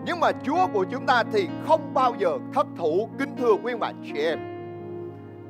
Nhưng 0.09 0.19
mà 0.19 0.31
Chúa 0.43 0.67
của 0.73 0.85
chúng 0.91 1.05
ta 1.05 1.23
thì 1.31 1.47
không 1.67 1.93
bao 1.93 2.15
giờ 2.19 2.37
thất 2.53 2.67
thủ 2.77 3.09
kính 3.19 3.35
thưa 3.37 3.53
quý 3.63 3.75
bạn 3.75 4.03
chị 4.05 4.19
em. 4.19 4.39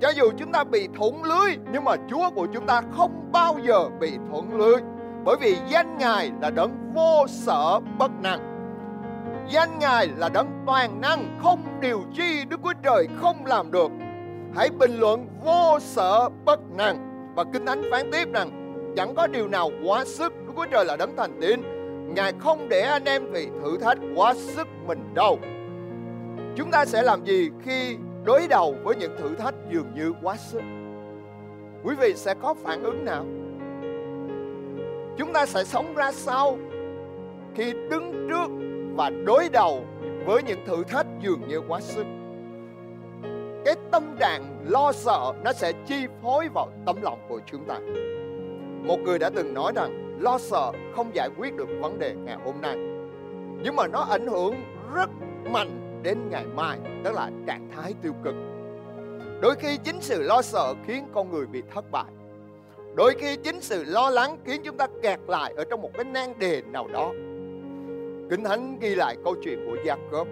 Cho 0.02 0.10
dù 0.10 0.32
chúng 0.38 0.52
ta 0.52 0.64
bị 0.64 0.88
thủng 0.98 1.24
lưới 1.24 1.56
nhưng 1.72 1.84
mà 1.84 1.96
Chúa 2.10 2.30
của 2.36 2.48
chúng 2.54 2.66
ta 2.66 2.82
không 2.98 3.30
bao 3.32 3.56
giờ 3.68 3.90
bị 4.00 4.12
thủng 4.32 4.58
lưới. 4.58 4.76
Bởi 5.26 5.36
vì 5.42 5.58
danh 5.70 5.98
Ngài 5.98 6.32
là 6.42 6.50
đấng 6.50 6.94
vô 6.94 7.26
sở 7.28 7.80
bất 8.00 8.12
năng. 8.24 8.40
Danh 9.50 9.80
Ngài 9.80 10.08
là 10.18 10.30
đấng 10.30 10.48
toàn 10.66 11.02
năng, 11.02 11.38
không 11.44 11.60
điều 11.82 12.02
chi 12.14 12.46
Đức 12.50 12.60
Chúa 12.64 12.74
Trời 12.84 13.08
không 13.22 13.46
làm 13.46 13.72
được. 13.72 13.92
Hãy 14.56 14.70
bình 14.80 15.00
luận 15.00 15.28
vô 15.44 15.80
sở 15.80 16.30
bất 16.46 16.60
năng. 16.78 17.26
Và 17.36 17.44
Kinh 17.54 17.66
Thánh 17.66 17.82
phán 17.92 18.12
tiếp 18.12 18.28
rằng 18.34 18.50
chẳng 18.98 19.16
có 19.16 19.28
điều 19.28 19.48
nào 19.48 19.70
quá 19.86 20.06
sức 20.06 20.34
Đức 20.48 20.54
Chúa 20.56 20.66
Trời 20.66 20.86
là 20.86 20.98
đấng 20.98 21.16
thành 21.16 21.42
tín 21.42 21.79
Ngài 22.16 22.34
không 22.40 22.70
để 22.70 22.82
anh 22.82 23.06
em 23.06 23.32
bị 23.34 23.48
thử 23.62 23.78
thách 23.78 23.98
quá 24.16 24.34
sức 24.34 24.68
mình 24.88 25.14
đâu. 25.14 25.40
Chúng 26.56 26.72
ta 26.72 26.86
sẽ 26.86 27.02
làm 27.02 27.26
gì 27.26 27.50
khi 27.64 27.98
đối 28.24 28.48
đầu 28.48 28.76
với 28.84 28.96
những 28.96 29.18
thử 29.18 29.36
thách 29.36 29.56
dường 29.72 29.96
như 29.96 30.14
quá 30.22 30.36
sức? 30.38 30.62
Quý 31.84 31.96
vị 31.96 32.14
sẽ 32.16 32.34
có 32.42 32.54
phản 32.64 32.84
ứng 32.84 33.06
nào? 33.06 33.26
Chúng 35.18 35.34
ta 35.34 35.46
sẽ 35.46 35.64
sống 35.64 35.94
ra 35.96 36.12
sao 36.12 36.58
khi 37.56 37.74
đứng 37.74 38.28
trước 38.30 38.52
và 38.96 39.10
đối 39.10 39.50
đầu 39.50 39.84
với 40.26 40.44
những 40.44 40.60
thử 40.66 40.84
thách 40.84 41.08
dường 41.22 41.48
như 41.48 41.62
quá 41.68 41.80
sức? 41.82 42.06
Cái 43.66 43.76
tâm 43.92 44.16
trạng 44.20 44.66
lo 44.68 44.92
sợ 44.92 45.34
nó 45.44 45.54
sẽ 45.54 45.72
chi 45.88 46.08
phối 46.22 46.48
vào 46.54 46.70
tấm 46.86 47.02
lòng 47.02 47.20
của 47.30 47.40
chúng 47.46 47.66
ta. 47.66 47.80
Một 48.88 49.00
người 49.00 49.20
đã 49.20 49.30
từng 49.30 49.54
nói 49.54 49.72
rằng 49.76 50.09
lo 50.20 50.38
sợ 50.38 50.72
không 50.96 51.16
giải 51.16 51.30
quyết 51.38 51.56
được 51.56 51.70
vấn 51.82 52.00
đề 52.00 52.16
ngày 52.16 52.38
hôm 52.46 52.62
nay. 52.62 52.76
Nhưng 53.64 53.76
mà 53.76 53.88
nó 53.88 54.00
ảnh 54.00 54.28
hưởng 54.28 54.56
rất 54.94 55.10
mạnh 55.52 56.02
đến 56.04 56.18
ngày 56.30 56.46
mai 56.46 56.80
đó 57.04 57.12
là 57.12 57.32
trạng 57.48 57.70
thái 57.76 57.94
tiêu 58.02 58.14
cực. 58.24 58.36
Đôi 59.42 59.56
khi 59.56 59.78
chính 59.78 60.02
sự 60.02 60.22
lo 60.24 60.42
sợ 60.42 60.74
khiến 60.88 61.06
con 61.14 61.32
người 61.32 61.46
bị 61.46 61.64
thất 61.74 61.92
bại. 61.92 62.12
Đôi 62.96 63.16
khi 63.20 63.38
chính 63.44 63.62
sự 63.62 63.84
lo 63.84 64.10
lắng 64.10 64.38
khiến 64.46 64.62
chúng 64.66 64.78
ta 64.78 64.88
kẹt 65.02 65.20
lại 65.28 65.54
ở 65.58 65.64
trong 65.70 65.82
một 65.82 65.90
cái 65.94 66.04
nan 66.04 66.40
đề 66.40 66.62
nào 66.62 66.88
đó. 66.88 67.12
Kinh 68.30 68.44
thánh 68.44 68.80
ghi 68.80 68.96
lại 68.96 69.16
câu 69.24 69.36
chuyện 69.44 69.66
của 69.66 69.78
Jacob 69.84 70.26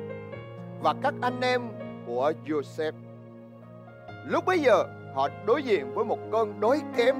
và 0.81 0.93
các 1.03 1.13
anh 1.21 1.41
em 1.41 1.61
của 2.07 2.31
Joseph. 2.45 2.91
Lúc 4.25 4.45
bấy 4.45 4.59
giờ, 4.59 4.83
họ 5.13 5.29
đối 5.45 5.63
diện 5.63 5.93
với 5.93 6.05
một 6.05 6.19
cơn 6.31 6.59
đối 6.59 6.81
kém, 6.97 7.15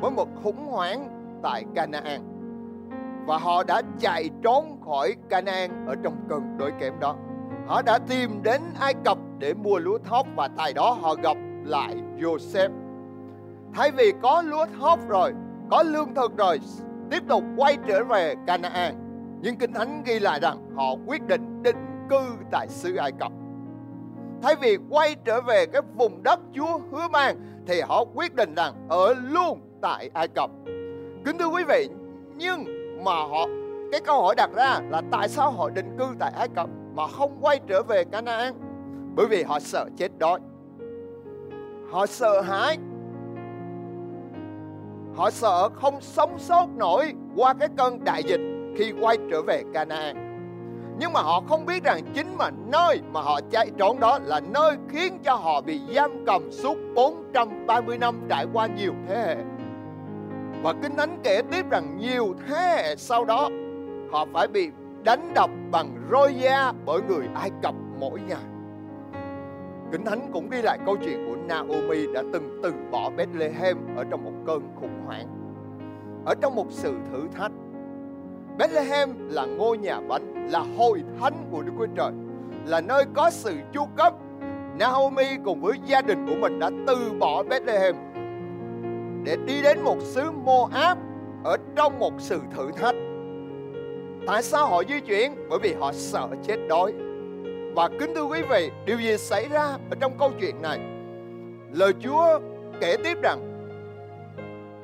với 0.00 0.10
một 0.10 0.28
khủng 0.42 0.66
hoảng 0.66 1.19
tại 1.42 1.64
Canaan 1.74 2.20
và 3.26 3.38
họ 3.38 3.64
đã 3.64 3.82
chạy 3.98 4.30
trốn 4.42 4.80
khỏi 4.84 5.14
Canaan 5.28 5.86
ở 5.86 5.94
trong 6.02 6.16
cơn 6.28 6.58
đói 6.58 6.72
kém 6.80 7.00
đó. 7.00 7.16
Họ 7.66 7.82
đã 7.82 7.98
tìm 8.08 8.42
đến 8.42 8.60
Ai 8.80 8.94
Cập 9.04 9.18
để 9.38 9.54
mua 9.54 9.78
lúa 9.78 9.98
thóc 9.98 10.26
và 10.36 10.48
tại 10.56 10.72
đó 10.72 10.98
họ 11.00 11.14
gặp 11.14 11.36
lại 11.64 11.96
Joseph. 12.18 12.70
Thay 13.74 13.90
vì 13.90 14.12
có 14.22 14.42
lúa 14.42 14.66
thóc 14.80 14.98
rồi, 15.08 15.32
có 15.70 15.82
lương 15.82 16.14
thực 16.14 16.36
rồi, 16.36 16.60
tiếp 17.10 17.22
tục 17.28 17.44
quay 17.56 17.76
trở 17.86 18.04
về 18.04 18.34
Canaan. 18.46 18.94
Nhưng 19.42 19.56
Kinh 19.56 19.72
Thánh 19.72 20.02
ghi 20.06 20.18
lại 20.18 20.40
rằng 20.40 20.70
họ 20.76 20.94
quyết 21.06 21.26
định 21.26 21.62
định 21.62 21.76
cư 22.10 22.20
tại 22.50 22.68
xứ 22.68 22.96
Ai 22.96 23.12
Cập. 23.12 23.32
Thay 24.42 24.54
vì 24.60 24.78
quay 24.90 25.16
trở 25.24 25.40
về 25.40 25.66
cái 25.66 25.82
vùng 25.94 26.22
đất 26.22 26.40
Chúa 26.52 26.78
hứa 26.92 27.08
mang 27.08 27.36
thì 27.66 27.80
họ 27.80 28.04
quyết 28.14 28.34
định 28.34 28.54
rằng 28.54 28.74
ở 28.88 29.14
luôn 29.14 29.60
tại 29.82 30.10
Ai 30.14 30.28
Cập 30.28 30.50
Kính 31.24 31.38
thưa 31.38 31.48
quý 31.48 31.64
vị, 31.64 31.88
nhưng 32.36 32.64
mà 33.04 33.12
họ 33.12 33.46
cái 33.92 34.00
câu 34.00 34.22
hỏi 34.22 34.34
đặt 34.34 34.50
ra 34.54 34.80
là 34.90 35.02
tại 35.10 35.28
sao 35.28 35.50
họ 35.50 35.70
định 35.70 35.96
cư 35.98 36.06
tại 36.18 36.32
Ai 36.36 36.48
Cập 36.48 36.68
mà 36.94 37.06
không 37.06 37.38
quay 37.40 37.60
trở 37.66 37.82
về 37.82 38.04
Canaan? 38.04 38.54
Bởi 39.16 39.26
vì 39.26 39.42
họ 39.42 39.60
sợ 39.60 39.88
chết 39.96 40.18
đói. 40.18 40.40
Họ 41.90 42.06
sợ 42.06 42.40
hãi. 42.40 42.78
Họ 45.16 45.30
sợ 45.30 45.68
không 45.68 46.00
sống 46.00 46.38
sót 46.38 46.66
nổi 46.76 47.12
qua 47.36 47.54
cái 47.54 47.68
cơn 47.76 48.04
đại 48.04 48.22
dịch 48.22 48.40
khi 48.76 48.92
quay 49.00 49.16
trở 49.30 49.42
về 49.42 49.62
Canaan. 49.74 50.26
Nhưng 50.98 51.12
mà 51.12 51.20
họ 51.22 51.42
không 51.48 51.66
biết 51.66 51.84
rằng 51.84 52.00
chính 52.14 52.38
mà 52.38 52.50
nơi 52.66 53.00
mà 53.12 53.20
họ 53.20 53.40
chạy 53.50 53.70
trốn 53.78 54.00
đó 54.00 54.18
là 54.24 54.40
nơi 54.40 54.76
khiến 54.88 55.18
cho 55.24 55.34
họ 55.34 55.60
bị 55.60 55.80
giam 55.94 56.24
cầm 56.26 56.52
suốt 56.52 56.76
430 56.94 57.98
năm 57.98 58.20
trải 58.28 58.46
qua 58.52 58.66
nhiều 58.66 58.92
thế 59.08 59.16
hệ. 59.16 59.36
Và 60.62 60.74
Kinh 60.82 60.96
Thánh 60.96 61.18
kể 61.22 61.42
tiếp 61.50 61.70
rằng 61.70 61.98
nhiều 61.98 62.34
thế 62.48 62.56
hệ 62.56 62.96
sau 62.96 63.24
đó 63.24 63.48
họ 64.12 64.26
phải 64.32 64.48
bị 64.48 64.70
đánh 65.04 65.34
đập 65.34 65.50
bằng 65.70 66.08
roi 66.10 66.34
da 66.34 66.72
bởi 66.86 67.00
người 67.08 67.28
Ai 67.34 67.50
Cập 67.62 67.74
mỗi 67.98 68.20
ngày. 68.28 68.44
Kinh 69.92 70.04
Thánh 70.04 70.30
cũng 70.32 70.50
ghi 70.50 70.62
lại 70.62 70.78
câu 70.86 70.96
chuyện 71.04 71.26
của 71.26 71.36
Naomi 71.48 72.12
đã 72.14 72.22
từng 72.32 72.60
từ 72.62 72.72
bỏ 72.90 73.10
Bethlehem 73.10 73.76
ở 73.96 74.04
trong 74.10 74.24
một 74.24 74.32
cơn 74.46 74.62
khủng 74.80 75.02
hoảng. 75.06 75.26
Ở 76.24 76.34
trong 76.40 76.54
một 76.54 76.66
sự 76.70 76.94
thử 77.12 77.28
thách. 77.36 77.52
Bethlehem 78.58 79.28
là 79.28 79.46
ngôi 79.46 79.78
nhà 79.78 80.00
bánh, 80.00 80.48
là 80.50 80.64
hội 80.78 81.02
thánh 81.20 81.34
của 81.50 81.62
Đức 81.62 81.72
Chúa 81.78 81.86
Trời, 81.96 82.12
là 82.66 82.80
nơi 82.80 83.04
có 83.14 83.30
sự 83.30 83.54
chu 83.72 83.86
cấp. 83.96 84.14
Naomi 84.78 85.26
cùng 85.44 85.60
với 85.60 85.72
gia 85.86 86.02
đình 86.02 86.26
của 86.26 86.34
mình 86.40 86.58
đã 86.58 86.70
từ 86.86 87.12
bỏ 87.18 87.42
Bethlehem 87.42 87.94
để 89.24 89.36
đi 89.46 89.62
đến 89.62 89.80
một 89.80 89.96
xứ 90.02 90.30
Moab 90.30 90.98
ở 91.44 91.56
trong 91.76 91.98
một 91.98 92.12
sự 92.18 92.40
thử 92.56 92.70
thách. 92.76 92.94
Tại 94.26 94.42
sao 94.42 94.66
họ 94.66 94.82
di 94.88 95.00
chuyển? 95.00 95.34
Bởi 95.48 95.58
vì 95.62 95.74
họ 95.74 95.92
sợ 95.92 96.28
chết 96.46 96.56
đói. 96.68 96.92
Và 97.74 97.88
kính 98.00 98.14
thưa 98.14 98.24
quý 98.24 98.42
vị, 98.50 98.70
điều 98.86 98.98
gì 98.98 99.16
xảy 99.16 99.48
ra 99.48 99.62
ở 99.62 99.96
trong 100.00 100.18
câu 100.18 100.30
chuyện 100.40 100.62
này? 100.62 100.78
Lời 101.72 101.92
Chúa 102.00 102.40
kể 102.80 102.96
tiếp 103.04 103.18
rằng 103.22 103.50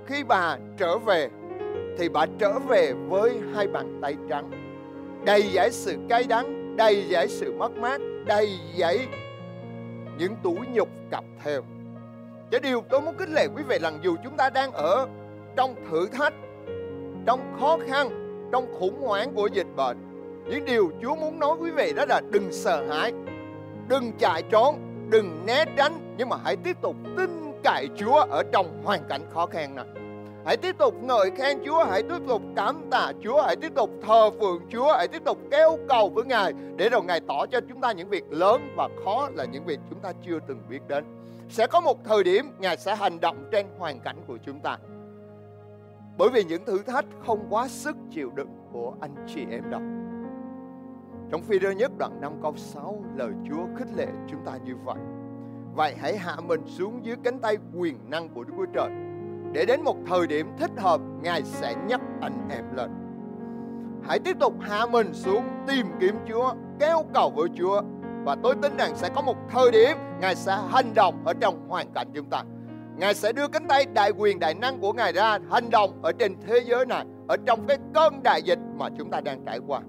khi 0.07 0.25
bà 0.25 0.59
trở 0.77 0.99
về 0.99 1.29
thì 1.99 2.09
bà 2.09 2.27
trở 2.38 2.59
về 2.59 2.92
với 3.09 3.40
hai 3.55 3.66
bàn 3.66 3.99
tay 4.03 4.16
trắng 4.29 4.51
đầy 5.25 5.42
dẫy 5.42 5.70
sự 5.70 5.96
cay 6.09 6.25
đắng 6.29 6.77
đầy 6.77 7.05
dẫy 7.11 7.29
sự 7.29 7.53
mất 7.53 7.77
mát 7.77 8.01
đầy 8.27 8.59
dẫy 8.77 9.07
những 10.18 10.37
tủ 10.42 10.57
nhục 10.72 10.88
cặp 11.11 11.25
theo 11.44 11.62
và 12.52 12.59
điều 12.59 12.85
tôi 12.90 13.00
muốn 13.00 13.16
khích 13.16 13.28
lệ 13.28 13.46
quý 13.56 13.62
vị 13.62 13.78
là 13.78 13.92
dù 14.02 14.16
chúng 14.24 14.37
ta 14.37 14.50
đang 14.50 14.72
ở 14.72 15.06
trong 15.56 15.74
thử 15.90 16.09
thách, 16.09 16.35
trong 17.26 17.56
khó 17.61 17.78
khăn, 17.88 18.09
trong 18.52 18.66
khủng 18.78 19.00
hoảng 19.00 19.35
của 19.35 19.46
dịch 19.46 19.66
bệnh, 19.76 19.96
những 20.50 20.64
điều 20.64 20.90
Chúa 21.02 21.14
muốn 21.16 21.38
nói 21.38 21.56
quý 21.61 21.70
vị 21.70 21.92
đó 21.96 22.04
là 22.09 22.20
đừng 22.30 22.52
sợ 22.52 22.87
hãi, 22.87 23.12
đừng 23.88 24.12
chạy 24.18 24.42
trốn, 24.42 24.78
đừng 25.11 25.46
né 25.46 25.64
tránh, 25.76 26.14
nhưng 26.18 26.28
mà 26.28 26.37
hãy 26.44 26.56
tiếp 26.56 26.76
tục 26.82 26.96
tin 27.16 27.52
cậy 27.64 27.88
Chúa 27.96 28.16
ở 28.16 28.42
trong 28.52 28.82
hoàn 28.85 29.00
cảnh 29.09 29.22
khó 29.35 29.46
khăn 29.46 29.74
này. 29.74 29.87
Hãy 30.44 30.56
tiếp 30.56 30.78
tục 30.78 30.94
ngợi 31.02 31.30
khen 31.30 31.59
Chúa, 31.64 31.85
hãy 31.85 32.02
tiếp 32.02 32.22
tục 32.28 32.42
cảm 32.56 32.80
tạ 32.90 33.12
Chúa, 33.24 33.42
hãy 33.42 33.56
tiếp 33.56 33.72
tục 33.74 33.90
thờ 34.06 34.30
phượng 34.40 34.61
Chúa, 34.72 34.92
hãy 34.92 35.09
tiếp 35.09 35.22
tục 35.24 35.38
kêu 35.50 35.78
cầu 35.88 36.09
với 36.09 36.24
Ngài 36.24 36.52
để 36.76 36.88
rồi 36.88 37.02
Ngài 37.04 37.20
tỏ 37.20 37.46
cho 37.46 37.61
chúng 37.68 37.80
ta 37.80 37.92
những 37.92 38.09
việc 38.09 38.24
lớn 38.30 38.74
và 38.76 38.88
khó 39.04 39.28
là 39.35 39.44
những 39.44 39.64
việc 39.64 39.78
chúng 39.90 40.00
ta 40.00 40.12
chưa 40.26 40.38
từng 40.48 40.62
biết 40.68 40.80
đến 40.88 41.04
sẽ 41.48 41.66
có 41.66 41.80
một 41.80 42.04
thời 42.04 42.24
điểm 42.24 42.46
Ngài 42.59 42.76
sẽ 42.76 42.96
hành 42.96 43.20
động 43.20 43.48
trên 43.52 43.66
hoàn 43.78 44.00
cảnh 44.00 44.16
của 44.26 44.38
chúng 44.46 44.61
ta. 44.61 44.78
Bởi 46.18 46.28
vì 46.32 46.44
những 46.44 46.64
thử 46.64 46.82
thách 46.82 47.04
không 47.26 47.46
quá 47.50 47.68
sức 47.68 47.96
chịu 48.11 48.30
đựng 48.35 48.48
của 48.72 48.94
anh 49.00 49.14
chị 49.26 49.40
em 49.50 49.70
đâu. 49.70 49.80
Trong 51.30 51.42
phi 51.42 51.59
rơ 51.59 51.70
nhất 51.70 51.92
đoạn 51.98 52.20
5 52.20 52.32
câu 52.42 52.56
6 52.56 53.04
lời 53.16 53.30
Chúa 53.48 53.66
khích 53.76 53.88
lệ 53.96 54.06
chúng 54.28 54.44
ta 54.44 54.56
như 54.64 54.76
vậy. 54.85 54.98
Vậy 55.74 55.94
hãy 56.00 56.18
hạ 56.18 56.37
mình 56.46 56.61
xuống 56.66 57.04
dưới 57.04 57.16
cánh 57.24 57.38
tay 57.38 57.56
quyền 57.74 58.11
năng 58.11 58.28
của 58.28 58.44
Đức 58.44 58.52
Chúa 58.56 58.66
Trời 58.74 58.90
để 59.52 59.64
đến 59.68 59.80
một 59.85 59.96
thời 60.06 60.26
điểm 60.26 60.46
thích 60.59 60.70
hợp 60.76 61.00
Ngài 61.22 61.42
sẽ 61.44 61.74
nhắc 61.88 62.00
anh 62.20 62.48
em 62.50 62.64
lên. 62.74 62.90
Hãy 64.02 64.18
tiếp 64.18 64.37
tục 64.40 64.54
hạ 64.61 64.87
mình 64.87 65.14
xuống 65.14 65.44
tìm 65.66 65.87
kiếm 66.00 66.14
Chúa, 66.28 66.54
kêu 66.80 67.04
cầu 67.14 67.32
với 67.37 67.48
Chúa 67.59 67.82
và 68.26 68.36
tôi 68.42 68.54
tin 68.62 68.76
rằng 68.76 68.96
sẽ 68.96 69.08
có 69.14 69.22
một 69.22 69.36
thời 69.50 69.70
điểm 69.70 69.96
Ngài 70.20 70.34
sẽ 70.34 70.58
hành 70.68 70.94
động 70.94 71.22
ở 71.24 71.32
trong 71.40 71.68
hoàn 71.68 71.92
cảnh 71.92 72.08
chúng 72.14 72.30
ta. 72.30 72.42
Ngài 72.96 73.14
sẽ 73.14 73.32
đưa 73.32 73.48
cánh 73.48 73.68
tay 73.68 73.86
đại 73.94 74.10
quyền 74.10 74.38
đại 74.38 74.54
năng 74.54 74.80
của 74.80 74.92
Ngài 74.92 75.12
ra 75.12 75.38
hành 75.50 75.70
động 75.70 75.90
ở 76.02 76.12
trên 76.12 76.34
thế 76.46 76.60
giới 76.66 76.86
này, 76.86 77.04
ở 77.28 77.36
trong 77.46 77.66
cái 77.66 77.78
cơn 77.94 78.22
đại 78.22 78.42
dịch 78.42 78.58
mà 78.78 78.88
chúng 78.98 79.10
ta 79.10 79.20
đang 79.20 79.44
trải 79.44 79.58
qua. 79.66 79.80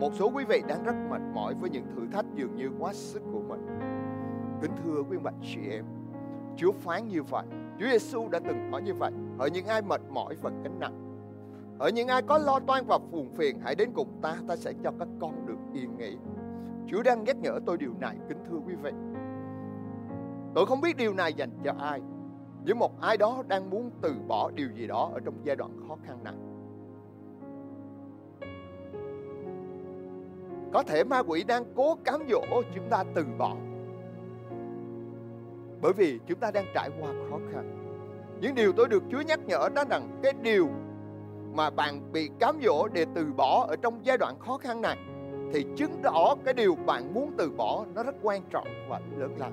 Một 0.00 0.12
số 0.14 0.30
quý 0.34 0.44
vị 0.44 0.62
đang 0.68 0.84
rất 0.84 0.94
mệt 1.10 1.20
mỏi 1.34 1.54
với 1.60 1.70
những 1.70 1.84
thử 1.94 2.02
thách 2.12 2.24
dường 2.34 2.56
như 2.56 2.70
quá 2.78 2.92
sức 2.92 3.22
của 3.32 3.40
mình. 3.48 3.66
Kính 4.62 4.72
thưa 4.84 5.02
quý 5.10 5.16
bạn 5.18 5.34
chị 5.42 5.60
em, 5.70 5.84
Chúa 6.56 6.72
phán 6.72 7.08
như 7.08 7.22
vậy. 7.22 7.44
Chúa 7.78 7.86
Giêsu 7.90 8.28
đã 8.28 8.38
từng 8.48 8.70
nói 8.70 8.82
như 8.82 8.94
vậy. 8.94 9.12
Ở 9.38 9.46
những 9.46 9.66
ai 9.66 9.82
mệt 9.82 10.00
mỏi 10.10 10.34
và 10.42 10.50
gánh 10.62 10.80
nặng, 10.80 11.24
ở 11.78 11.88
những 11.88 12.08
ai 12.08 12.22
có 12.22 12.38
lo 12.38 12.60
toan 12.60 12.84
và 12.86 12.98
phùn 13.12 13.28
phiền, 13.36 13.60
hãy 13.64 13.74
đến 13.74 13.90
cùng 13.94 14.08
ta, 14.22 14.36
ta 14.48 14.56
sẽ 14.56 14.72
cho 14.84 14.90
các 14.98 15.08
con 15.20 15.46
được 15.46 15.80
yên 15.80 15.96
nghỉ. 15.96 16.16
Chúa 16.86 17.02
đang 17.02 17.24
nhắc 17.24 17.36
nhở 17.36 17.60
tôi 17.66 17.76
điều 17.76 17.94
này, 18.00 18.16
kính 18.28 18.38
thưa 18.50 18.58
quý 18.66 18.74
vị. 18.74 18.90
Tôi 20.54 20.66
không 20.66 20.80
biết 20.80 20.96
điều 20.96 21.14
này 21.14 21.34
dành 21.34 21.50
cho 21.64 21.72
ai, 21.78 22.00
nhưng 22.64 22.78
một 22.78 23.00
ai 23.00 23.16
đó 23.16 23.42
đang 23.48 23.70
muốn 23.70 23.90
từ 24.02 24.14
bỏ 24.28 24.50
điều 24.50 24.68
gì 24.74 24.86
đó 24.86 25.10
ở 25.14 25.20
trong 25.24 25.34
giai 25.44 25.56
đoạn 25.56 25.70
khó 25.88 25.96
khăn 26.06 26.24
này. 26.24 26.34
Có 30.72 30.82
thể 30.82 31.04
ma 31.04 31.22
quỷ 31.22 31.44
đang 31.44 31.64
cố 31.74 31.96
cám 32.04 32.20
dỗ 32.30 32.62
chúng 32.74 32.88
ta 32.90 33.04
từ 33.14 33.24
bỏ. 33.38 33.56
Bởi 35.82 35.92
vì 35.92 36.20
chúng 36.26 36.38
ta 36.38 36.50
đang 36.50 36.64
trải 36.74 36.90
qua 37.00 37.12
khó 37.30 37.38
khăn. 37.52 37.76
Những 38.40 38.54
điều 38.54 38.72
tôi 38.72 38.88
được 38.88 39.02
Chúa 39.10 39.20
nhắc 39.20 39.40
nhở 39.46 39.68
đó 39.74 39.84
rằng 39.90 40.20
cái 40.22 40.32
điều 40.42 40.68
mà 41.54 41.70
bạn 41.70 42.12
bị 42.12 42.30
cám 42.38 42.58
dỗ 42.62 42.88
để 42.88 43.06
từ 43.14 43.32
bỏ 43.36 43.66
ở 43.68 43.76
trong 43.82 44.06
giai 44.06 44.18
đoạn 44.18 44.38
khó 44.38 44.58
khăn 44.58 44.80
này 44.80 44.96
thì 45.52 45.64
chứng 45.76 46.02
tỏ 46.02 46.34
cái 46.44 46.54
điều 46.54 46.74
bạn 46.86 47.14
muốn 47.14 47.32
từ 47.38 47.50
bỏ 47.50 47.84
nó 47.94 48.02
rất 48.02 48.14
quan 48.22 48.42
trọng 48.50 48.66
và 48.88 49.00
lớn 49.18 49.36
lao. 49.38 49.50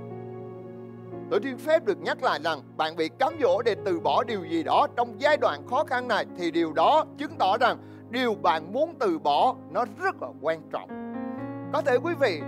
Tôi 1.29 1.39
xin 1.43 1.57
phép 1.57 1.86
được 1.86 2.01
nhắc 2.01 2.23
lại 2.23 2.39
rằng 2.43 2.60
bạn 2.77 2.95
bị 2.95 3.10
cám 3.10 3.33
dỗ 3.41 3.62
để 3.62 3.75
từ 3.86 3.99
bỏ 3.99 4.23
điều 4.23 4.43
gì 4.43 4.63
đó 4.63 4.88
trong 4.95 5.21
giai 5.21 5.38
đoạn 5.38 5.67
khó 5.67 5.83
khăn 5.83 6.07
này, 6.07 6.25
thì 6.38 6.51
điều 6.51 6.73
đó 6.73 7.05
chứng 7.17 7.31
tỏ 7.39 7.57
rằng 7.57 7.77
điều 8.10 8.36
bạn 8.36 8.73
muốn 8.73 8.93
từ 8.99 9.19
bỏ 9.19 9.55
nó 9.71 9.86
rất 10.03 10.21
là 10.21 10.27
quan 10.41 10.62
trọng. 10.71 10.89
Có 11.73 11.81
thể 11.81 11.97
quý 12.03 12.13
vị 12.19 12.41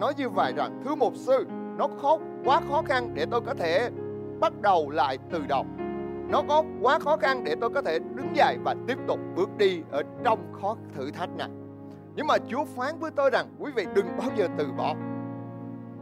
nói 0.00 0.12
như 0.16 0.28
vậy 0.28 0.52
rằng 0.56 0.82
thứ 0.84 0.94
một 0.94 1.12
sư, 1.14 1.46
nó 1.76 1.88
khó, 2.02 2.18
quá 2.44 2.60
khó 2.68 2.82
khăn 2.82 3.10
để 3.14 3.26
tôi 3.30 3.40
có 3.40 3.54
thể 3.54 3.90
bắt 4.40 4.52
đầu 4.60 4.90
lại 4.90 5.18
từ 5.30 5.42
đầu. 5.48 5.64
Nó 6.28 6.42
có 6.48 6.62
quá 6.82 6.98
khó 6.98 7.16
khăn 7.16 7.44
để 7.44 7.54
tôi 7.60 7.70
có 7.70 7.82
thể 7.82 7.98
đứng 8.14 8.36
dậy 8.36 8.56
và 8.64 8.74
tiếp 8.86 8.98
tục 9.06 9.18
bước 9.36 9.56
đi 9.58 9.82
ở 9.90 10.02
trong 10.24 10.52
khó 10.52 10.76
thử 10.94 11.10
thách 11.10 11.36
này. 11.36 11.48
Nhưng 12.16 12.26
mà 12.26 12.34
Chúa 12.48 12.64
phán 12.64 12.98
với 12.98 13.10
tôi 13.10 13.30
rằng, 13.30 13.46
quý 13.58 13.70
vị 13.76 13.86
đừng 13.94 14.06
bao 14.18 14.28
giờ 14.36 14.48
từ 14.58 14.66
bỏ. 14.76 14.94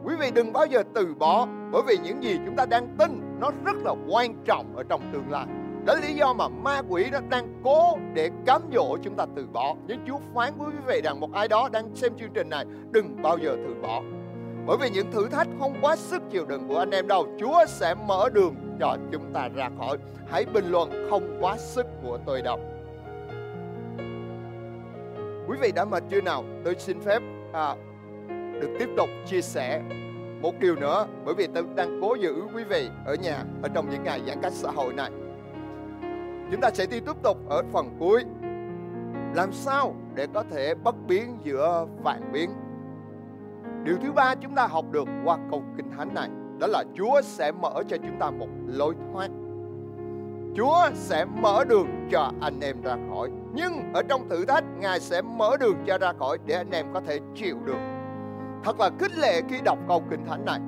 Quý 0.04 0.14
vị 0.16 0.30
đừng 0.34 0.52
bao 0.52 0.66
giờ 0.66 0.82
từ 0.94 1.14
bỏ, 1.14 1.46
bởi 1.72 1.82
vì 1.86 1.96
những 2.04 2.22
gì 2.22 2.38
chúng 2.46 2.56
ta 2.56 2.66
đang 2.66 2.96
tin 2.98 3.38
nó 3.40 3.50
rất 3.64 3.76
là 3.84 3.94
quan 4.08 4.34
trọng 4.44 4.76
ở 4.76 4.82
trong 4.88 5.00
tương 5.12 5.30
lai. 5.30 5.46
Đó 5.86 5.94
là 5.94 6.00
lý 6.00 6.14
do 6.14 6.32
mà 6.32 6.48
ma 6.48 6.82
quỷ 6.88 7.10
nó 7.12 7.18
đang 7.30 7.60
cố 7.64 7.98
để 8.14 8.30
cám 8.46 8.62
dỗ 8.74 8.96
chúng 9.02 9.14
ta 9.16 9.26
từ 9.36 9.46
bỏ. 9.52 9.74
Nhưng 9.86 9.98
Chúa 10.06 10.18
phán 10.34 10.52
với 10.58 10.68
quý 10.68 10.78
vị 10.86 11.00
rằng 11.04 11.20
một 11.20 11.32
ai 11.32 11.48
đó 11.48 11.68
đang 11.72 11.94
xem 11.94 12.12
chương 12.18 12.30
trình 12.34 12.48
này, 12.48 12.64
đừng 12.90 13.22
bao 13.22 13.38
giờ 13.38 13.56
từ 13.66 13.74
bỏ. 13.82 14.02
Bởi 14.66 14.76
vì 14.80 14.90
những 14.90 15.10
thử 15.12 15.28
thách 15.28 15.48
không 15.58 15.74
quá 15.80 15.96
sức 15.96 16.22
chịu 16.30 16.46
đựng 16.46 16.68
của 16.68 16.78
anh 16.78 16.90
em 16.90 17.08
đâu. 17.08 17.26
Chúa 17.40 17.64
sẽ 17.68 17.94
mở 18.06 18.28
đường 18.32 18.54
cho 18.80 18.96
chúng 19.12 19.32
ta 19.32 19.48
ra 19.54 19.70
khỏi. 19.78 19.98
Hãy 20.30 20.44
bình 20.44 20.70
luận, 20.70 20.90
không 21.10 21.36
quá 21.40 21.56
sức 21.58 21.86
của 22.02 22.18
tôi 22.26 22.42
đâu. 22.42 22.58
Quý 25.48 25.56
vị 25.60 25.72
đã 25.72 25.84
mệt 25.84 26.02
chưa 26.10 26.20
nào? 26.20 26.44
Tôi 26.64 26.74
xin 26.78 27.00
phép 27.00 27.22
à, 27.52 27.74
được 28.60 28.76
tiếp 28.78 28.88
tục 28.96 29.08
chia 29.26 29.40
sẻ 29.40 29.82
một 30.42 30.54
điều 30.60 30.76
nữa 30.76 31.06
bởi 31.24 31.34
vì 31.34 31.46
tôi 31.54 31.64
đang 31.74 31.98
cố 32.02 32.14
giữ 32.14 32.34
quý 32.54 32.64
vị 32.64 32.88
ở 33.06 33.14
nhà 33.14 33.44
ở 33.62 33.68
trong 33.74 33.90
những 33.90 34.02
ngày 34.02 34.20
giãn 34.26 34.40
cách 34.42 34.52
xã 34.52 34.70
hội 34.70 34.94
này. 34.94 35.10
Chúng 36.50 36.60
ta 36.60 36.70
sẽ 36.70 36.86
đi 36.86 37.00
tiếp 37.00 37.16
tục 37.22 37.38
ở 37.48 37.62
phần 37.72 37.96
cuối. 37.98 38.24
Làm 39.34 39.52
sao 39.52 39.94
để 40.14 40.26
có 40.34 40.44
thể 40.50 40.74
bất 40.74 40.94
biến 41.06 41.38
giữa 41.42 41.86
vạn 42.02 42.32
biến? 42.32 42.50
Điều 43.84 43.96
thứ 44.02 44.12
ba 44.12 44.34
chúng 44.34 44.54
ta 44.54 44.66
học 44.66 44.84
được 44.90 45.08
qua 45.24 45.38
câu 45.50 45.62
kinh 45.76 45.90
thánh 45.96 46.14
này 46.14 46.28
đó 46.58 46.66
là 46.66 46.84
Chúa 46.94 47.20
sẽ 47.22 47.52
mở 47.52 47.82
cho 47.88 47.96
chúng 47.96 48.18
ta 48.20 48.30
một 48.30 48.48
lối 48.66 48.94
thoát. 49.12 49.28
Chúa 50.56 50.90
sẽ 50.94 51.24
mở 51.24 51.64
đường 51.64 51.88
cho 52.10 52.30
anh 52.40 52.60
em 52.60 52.82
ra 52.82 52.96
khỏi. 53.10 53.30
Nhưng 53.54 53.92
ở 53.94 54.02
trong 54.02 54.28
thử 54.28 54.44
thách, 54.44 54.64
Ngài 54.78 55.00
sẽ 55.00 55.22
mở 55.22 55.56
đường 55.60 55.76
cho 55.86 55.98
ra 55.98 56.12
khỏi 56.18 56.38
để 56.46 56.54
anh 56.54 56.70
em 56.70 56.86
có 56.94 57.00
thể 57.06 57.18
chịu 57.34 57.56
được. 57.64 57.78
Thật 58.64 58.80
là 58.80 58.90
khích 58.98 59.18
lệ 59.18 59.40
khi 59.48 59.60
đọc 59.64 59.78
câu 59.88 60.02
kinh 60.10 60.26
thánh 60.26 60.44
này. 60.44 60.60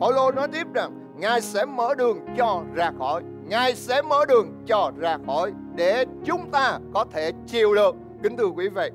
Phaolô 0.00 0.30
nói 0.30 0.48
tiếp 0.52 0.66
rằng 0.74 1.14
Ngài 1.16 1.40
sẽ 1.40 1.64
mở 1.64 1.94
đường 1.94 2.18
cho 2.36 2.62
ra 2.74 2.92
khỏi. 2.98 3.22
Ngài 3.48 3.74
sẽ 3.74 4.02
mở 4.02 4.24
đường 4.28 4.62
cho 4.66 4.92
ra 4.98 5.18
khỏi 5.26 5.52
để 5.74 6.04
chúng 6.24 6.50
ta 6.50 6.78
có 6.94 7.04
thể 7.12 7.32
chịu 7.46 7.74
được. 7.74 7.96
Kính 8.22 8.36
thưa 8.36 8.46
quý 8.46 8.68
vị, 8.68 8.90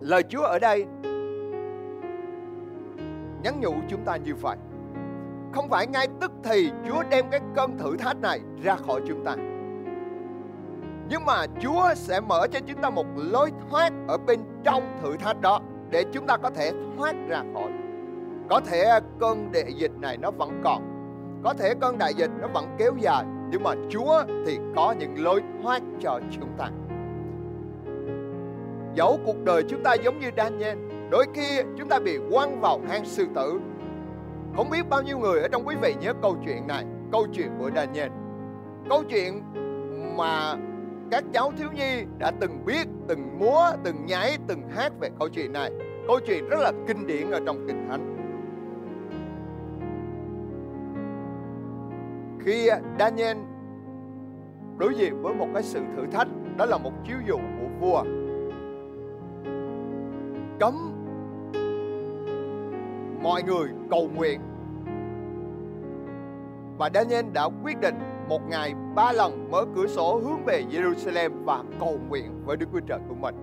lời 0.00 0.22
Chúa 0.28 0.42
ở 0.42 0.58
đây 0.58 0.84
nhắn 3.42 3.60
nhủ 3.60 3.74
chúng 3.88 4.04
ta 4.04 4.16
như 4.16 4.34
vậy. 4.34 4.56
Không 5.52 5.68
phải 5.68 5.86
ngay 5.86 6.08
tức 6.20 6.32
thì 6.44 6.70
Chúa 6.88 7.02
đem 7.10 7.24
cái 7.30 7.40
cơn 7.56 7.78
thử 7.78 7.96
thách 7.96 8.16
này 8.16 8.40
ra 8.62 8.76
khỏi 8.76 9.00
chúng 9.08 9.24
ta. 9.24 9.36
Nhưng 11.10 11.24
mà 11.24 11.46
Chúa 11.60 11.94
sẽ 11.94 12.20
mở 12.20 12.46
cho 12.52 12.60
chúng 12.66 12.80
ta 12.80 12.90
một 12.90 13.06
lối 13.16 13.50
thoát 13.70 13.92
ở 14.08 14.16
bên 14.26 14.40
trong 14.64 14.98
thử 15.02 15.16
thách 15.16 15.40
đó 15.40 15.60
để 15.90 16.04
chúng 16.12 16.26
ta 16.26 16.36
có 16.36 16.50
thể 16.50 16.72
thoát 16.96 17.14
ra 17.28 17.42
khỏi. 17.54 17.72
Có 18.50 18.60
thể 18.60 19.00
cơn 19.20 19.52
đại 19.52 19.72
dịch 19.76 19.92
này 20.00 20.16
nó 20.16 20.30
vẫn 20.30 20.60
còn. 20.64 20.82
Có 21.44 21.54
thể 21.54 21.74
cơn 21.80 21.98
đại 21.98 22.14
dịch 22.14 22.30
nó 22.40 22.48
vẫn 22.48 22.64
kéo 22.78 22.92
dài. 22.98 23.24
Nhưng 23.50 23.62
mà 23.62 23.74
Chúa 23.90 24.22
thì 24.46 24.58
có 24.76 24.94
những 24.98 25.24
lối 25.24 25.42
thoát 25.62 25.82
cho 26.00 26.20
chúng 26.30 26.50
ta. 26.58 26.70
Dẫu 28.94 29.18
cuộc 29.26 29.44
đời 29.44 29.62
chúng 29.68 29.82
ta 29.82 29.94
giống 29.94 30.20
như 30.20 30.30
Daniel, 30.36 30.78
đôi 31.10 31.26
khi 31.34 31.62
chúng 31.78 31.88
ta 31.88 31.98
bị 31.98 32.18
quăng 32.30 32.60
vào 32.60 32.80
hang 32.88 33.04
sư 33.04 33.26
tử. 33.34 33.60
Không 34.58 34.70
biết 34.70 34.88
bao 34.88 35.02
nhiêu 35.02 35.18
người 35.18 35.40
ở 35.40 35.48
trong 35.48 35.66
quý 35.66 35.76
vị 35.82 35.94
nhớ 36.00 36.12
câu 36.22 36.36
chuyện 36.44 36.66
này, 36.66 36.84
câu 37.12 37.26
chuyện 37.32 37.48
của 37.58 37.70
Daniel. 37.74 38.10
Câu 38.88 39.02
chuyện 39.10 39.42
mà 40.16 40.54
các 41.10 41.24
cháu 41.32 41.52
thiếu 41.56 41.68
nhi 41.72 42.04
đã 42.18 42.32
từng 42.40 42.64
biết, 42.64 42.88
từng 43.08 43.38
múa, 43.38 43.70
từng 43.84 44.06
nhảy, 44.06 44.38
từng 44.46 44.68
hát 44.68 44.92
về 45.00 45.10
câu 45.18 45.28
chuyện 45.28 45.52
này. 45.52 45.70
Câu 46.06 46.20
chuyện 46.26 46.48
rất 46.48 46.60
là 46.60 46.72
kinh 46.88 47.06
điển 47.06 47.30
ở 47.30 47.40
trong 47.46 47.66
Kinh 47.66 47.88
Thánh. 47.88 48.16
Khi 52.44 52.70
Daniel 52.98 53.36
đối 54.78 54.94
diện 54.94 55.22
với 55.22 55.34
một 55.34 55.46
cái 55.54 55.62
sự 55.62 55.80
thử 55.96 56.06
thách, 56.12 56.28
đó 56.56 56.66
là 56.66 56.78
một 56.78 56.92
chiếu 57.06 57.18
dụ 57.28 57.36
của 57.36 57.68
vua. 57.80 58.02
Cấm 60.60 60.74
mọi 63.22 63.42
người 63.42 63.68
cầu 63.90 64.08
nguyện. 64.16 64.40
Và 66.78 66.90
Daniel 66.94 67.24
đã 67.32 67.48
quyết 67.64 67.80
định 67.80 67.94
một 68.28 68.40
ngày 68.48 68.74
ba 68.94 69.12
lần 69.12 69.50
mở 69.50 69.64
cửa 69.76 69.86
sổ 69.86 70.20
hướng 70.24 70.44
về 70.44 70.64
Jerusalem 70.70 71.44
và 71.44 71.62
cầu 71.80 71.98
nguyện 72.08 72.42
với 72.44 72.56
Đức 72.56 72.66
Chúa 72.72 72.80
Trời 72.80 72.98
của 73.08 73.14
mình. 73.14 73.34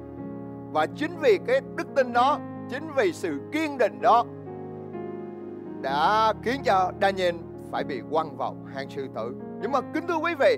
Và 0.73 0.85
chính 0.85 1.11
vì 1.21 1.39
cái 1.47 1.61
đức 1.75 1.87
tin 1.95 2.13
đó, 2.13 2.39
chính 2.69 2.91
vì 2.95 3.13
sự 3.13 3.39
kiên 3.51 3.77
định 3.77 4.01
đó 4.01 4.23
đã 5.81 6.33
khiến 6.43 6.61
cho 6.65 6.91
Daniel 7.01 7.35
phải 7.71 7.83
bị 7.83 8.01
quăng 8.11 8.37
vào 8.37 8.55
hang 8.75 8.89
sư 8.89 9.07
tử. 9.15 9.35
Nhưng 9.61 9.71
mà 9.71 9.81
kính 9.93 10.07
thưa 10.07 10.17
quý 10.17 10.35
vị, 10.39 10.57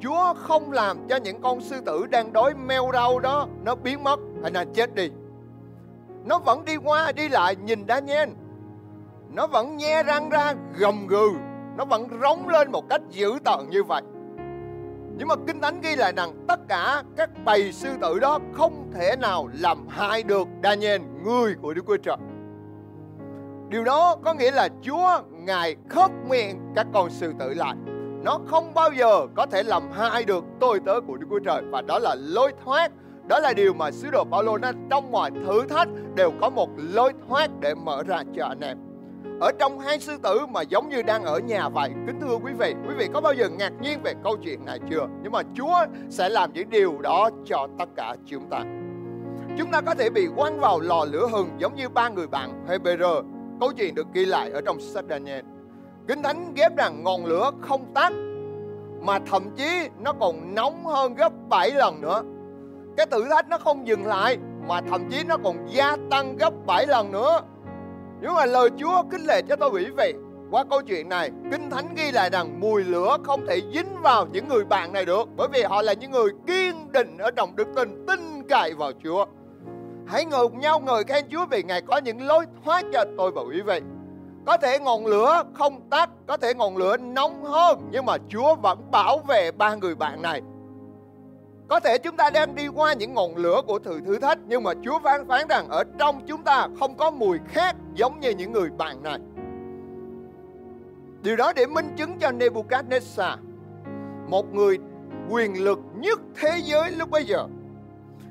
Chúa 0.00 0.34
không 0.36 0.72
làm 0.72 1.08
cho 1.08 1.16
những 1.16 1.40
con 1.42 1.60
sư 1.60 1.80
tử 1.86 2.06
đang 2.10 2.32
đói 2.32 2.54
meo 2.54 2.90
rau 2.92 3.18
đó 3.18 3.48
nó 3.64 3.74
biến 3.74 4.04
mất 4.04 4.20
hay 4.42 4.50
là 4.50 4.64
chết 4.74 4.94
đi. 4.94 5.10
Nó 6.24 6.38
vẫn 6.38 6.64
đi 6.64 6.76
qua 6.76 7.12
đi 7.12 7.28
lại 7.28 7.56
nhìn 7.56 7.84
Daniel. 7.88 8.28
Nó 9.30 9.46
vẫn 9.46 9.76
nhe 9.76 10.02
răng 10.02 10.28
ra 10.30 10.54
gầm 10.78 11.06
gừ 11.06 11.30
nó 11.76 11.84
vẫn 11.84 12.08
rống 12.22 12.48
lên 12.48 12.72
một 12.72 12.88
cách 12.88 13.00
dữ 13.10 13.38
tợn 13.44 13.70
như 13.70 13.82
vậy. 13.82 14.02
Nhưng 15.16 15.28
mà 15.28 15.34
kinh 15.46 15.60
thánh 15.60 15.80
ghi 15.80 15.96
lại 15.96 16.12
rằng 16.16 16.44
tất 16.48 16.60
cả 16.68 17.02
các 17.16 17.30
bầy 17.44 17.72
sư 17.72 17.88
tử 18.00 18.18
đó 18.18 18.38
không 18.52 18.90
thể 18.94 19.16
nào 19.16 19.48
làm 19.60 19.88
hại 19.88 20.22
được 20.22 20.48
Daniel 20.62 21.00
người 21.24 21.54
của 21.62 21.74
Đức 21.74 21.84
Chúa 21.86 21.96
Trời. 21.96 22.16
Điều 23.68 23.84
đó 23.84 24.16
có 24.24 24.34
nghĩa 24.34 24.50
là 24.50 24.68
Chúa, 24.82 25.20
ngài 25.30 25.76
khớp 25.88 26.10
miệng 26.28 26.72
các 26.76 26.86
con 26.94 27.10
sư 27.10 27.32
tử 27.38 27.54
lại. 27.54 27.74
Nó 28.24 28.38
không 28.46 28.74
bao 28.74 28.90
giờ 28.92 29.26
có 29.34 29.46
thể 29.46 29.62
làm 29.62 29.90
hại 29.92 30.24
được 30.24 30.44
tôi 30.60 30.80
tớ 30.86 31.00
của 31.06 31.16
Đức 31.16 31.26
Chúa 31.30 31.38
Trời. 31.38 31.62
Và 31.70 31.82
đó 31.82 31.98
là 31.98 32.16
lối 32.18 32.52
thoát, 32.64 32.92
đó 33.28 33.38
là 33.38 33.52
điều 33.52 33.74
mà 33.74 33.90
sứ 33.90 34.10
đồ 34.10 34.24
Paulo 34.24 34.58
nói 34.58 34.72
trong 34.90 35.10
mọi 35.10 35.30
thử 35.30 35.66
thách 35.66 35.88
đều 36.14 36.32
có 36.40 36.50
một 36.50 36.68
lối 36.76 37.12
thoát 37.28 37.50
để 37.60 37.74
mở 37.74 38.02
ra 38.02 38.22
cho 38.36 38.46
anh 38.46 38.60
em 38.60 38.78
ở 39.40 39.52
trong 39.58 39.78
hai 39.78 40.00
sư 40.00 40.16
tử 40.22 40.46
mà 40.46 40.62
giống 40.62 40.88
như 40.88 41.02
đang 41.02 41.24
ở 41.24 41.38
nhà 41.38 41.68
vậy. 41.68 41.90
Kính 42.06 42.20
thưa 42.20 42.36
quý 42.44 42.52
vị 42.58 42.74
quý 42.88 42.94
vị 42.94 43.08
có 43.14 43.20
bao 43.20 43.34
giờ 43.34 43.48
ngạc 43.48 43.72
nhiên 43.80 44.02
về 44.02 44.12
câu 44.24 44.36
chuyện 44.36 44.64
này 44.64 44.78
chưa? 44.90 45.06
Nhưng 45.22 45.32
mà 45.32 45.42
chúa 45.54 45.86
sẽ 46.10 46.28
làm 46.28 46.52
những 46.52 46.70
điều 46.70 46.98
đó 46.98 47.30
cho 47.44 47.68
tất 47.78 47.88
cả 47.96 48.16
chúng 48.26 48.48
ta. 48.50 48.64
Chúng 49.58 49.70
ta 49.70 49.80
có 49.80 49.94
thể 49.94 50.10
bị 50.10 50.28
quăng 50.36 50.60
vào 50.60 50.80
lò 50.80 51.04
lửa 51.04 51.28
hừng 51.32 51.48
giống 51.58 51.76
như 51.76 51.88
ba 51.88 52.08
người 52.08 52.26
bạn 52.26 52.66
Hebrew 52.68 53.22
câu 53.60 53.72
chuyện 53.72 53.94
được 53.94 54.06
ghi 54.12 54.24
lại 54.24 54.50
ở 54.50 54.60
trong 54.60 54.80
sách 54.80 55.04
Daniel 55.10 55.44
kinh 56.08 56.22
thánh 56.22 56.54
ghép 56.54 56.76
rằng 56.76 57.02
ngọn 57.02 57.24
lửa 57.26 57.50
không 57.60 57.94
tắt, 57.94 58.12
mà 59.00 59.18
thậm 59.18 59.50
chí 59.56 59.88
nó 60.00 60.12
còn 60.12 60.54
nóng 60.54 60.86
hơn 60.86 61.14
gấp 61.14 61.32
7 61.48 61.70
lần 61.70 62.00
nữa. 62.00 62.22
Cái 62.96 63.06
thử 63.06 63.24
thách 63.30 63.48
nó 63.48 63.58
không 63.58 63.86
dừng 63.86 64.06
lại, 64.06 64.38
mà 64.68 64.80
thậm 64.80 65.10
chí 65.10 65.24
nó 65.24 65.36
còn 65.44 65.56
gia 65.68 65.96
tăng 66.10 66.36
gấp 66.36 66.52
7 66.66 66.86
lần 66.86 67.12
nữa 67.12 67.40
nhưng 68.24 68.34
mà 68.34 68.46
lời 68.46 68.70
Chúa 68.80 69.02
kính 69.10 69.24
lệ 69.24 69.42
cho 69.48 69.56
tôi 69.56 69.70
quý 69.70 69.86
vị 69.96 70.14
qua 70.50 70.64
câu 70.70 70.82
chuyện 70.82 71.08
này 71.08 71.30
Kinh 71.50 71.70
Thánh 71.70 71.94
ghi 71.94 72.10
lại 72.12 72.30
rằng 72.30 72.60
mùi 72.60 72.84
lửa 72.84 73.16
không 73.24 73.46
thể 73.46 73.60
dính 73.74 74.02
vào 74.02 74.26
những 74.32 74.48
người 74.48 74.64
bạn 74.64 74.92
này 74.92 75.04
được 75.04 75.28
Bởi 75.36 75.48
vì 75.52 75.62
họ 75.62 75.82
là 75.82 75.92
những 75.92 76.10
người 76.10 76.30
kiên 76.46 76.92
định 76.92 77.18
ở 77.18 77.30
trong 77.30 77.56
đức 77.56 77.68
tin 77.76 78.06
tin 78.06 78.42
cậy 78.48 78.74
vào 78.74 78.92
Chúa. 79.04 79.26
Hãy 80.06 80.24
ngồi 80.24 80.50
nhau 80.50 80.80
người 80.80 81.04
khen 81.04 81.24
Chúa 81.30 81.46
vì 81.46 81.62
Ngài 81.62 81.82
có 81.82 81.96
những 81.96 82.26
lối 82.26 82.44
thoát 82.64 82.84
cho 82.92 83.04
tôi 83.16 83.30
và 83.30 83.42
quý 83.42 83.60
vị 83.60 83.80
có 84.46 84.56
thể 84.56 84.78
ngọn 84.78 85.06
lửa 85.06 85.42
không 85.54 85.80
tắt, 85.90 86.10
có 86.26 86.36
thể 86.36 86.54
ngọn 86.54 86.76
lửa 86.76 86.96
nóng 86.96 87.44
hơn 87.44 87.88
Nhưng 87.90 88.06
mà 88.06 88.16
Chúa 88.28 88.54
vẫn 88.54 88.90
bảo 88.90 89.18
vệ 89.18 89.50
ba 89.52 89.74
người 89.74 89.94
bạn 89.94 90.22
này 90.22 90.42
có 91.68 91.80
thể 91.80 91.98
chúng 91.98 92.16
ta 92.16 92.30
đang 92.30 92.54
đi 92.54 92.68
qua 92.68 92.92
những 92.92 93.14
ngọn 93.14 93.36
lửa 93.36 93.62
của 93.66 93.78
thử 93.78 94.00
thử 94.00 94.18
thách 94.18 94.38
nhưng 94.46 94.62
mà 94.62 94.72
Chúa 94.84 94.98
phán 94.98 95.28
phán 95.28 95.48
rằng 95.48 95.68
ở 95.68 95.84
trong 95.98 96.26
chúng 96.26 96.42
ta 96.42 96.68
không 96.78 96.96
có 96.96 97.10
mùi 97.10 97.38
khác 97.48 97.76
giống 97.94 98.20
như 98.20 98.30
những 98.30 98.52
người 98.52 98.70
bạn 98.78 99.02
này. 99.02 99.18
Điều 101.22 101.36
đó 101.36 101.52
để 101.56 101.66
minh 101.66 101.94
chứng 101.96 102.18
cho 102.18 102.30
Nebuchadnezzar, 102.30 103.36
một 104.28 104.54
người 104.54 104.78
quyền 105.30 105.64
lực 105.64 105.78
nhất 105.94 106.20
thế 106.40 106.60
giới 106.64 106.90
lúc 106.90 107.10
bấy 107.10 107.24
giờ. 107.24 107.46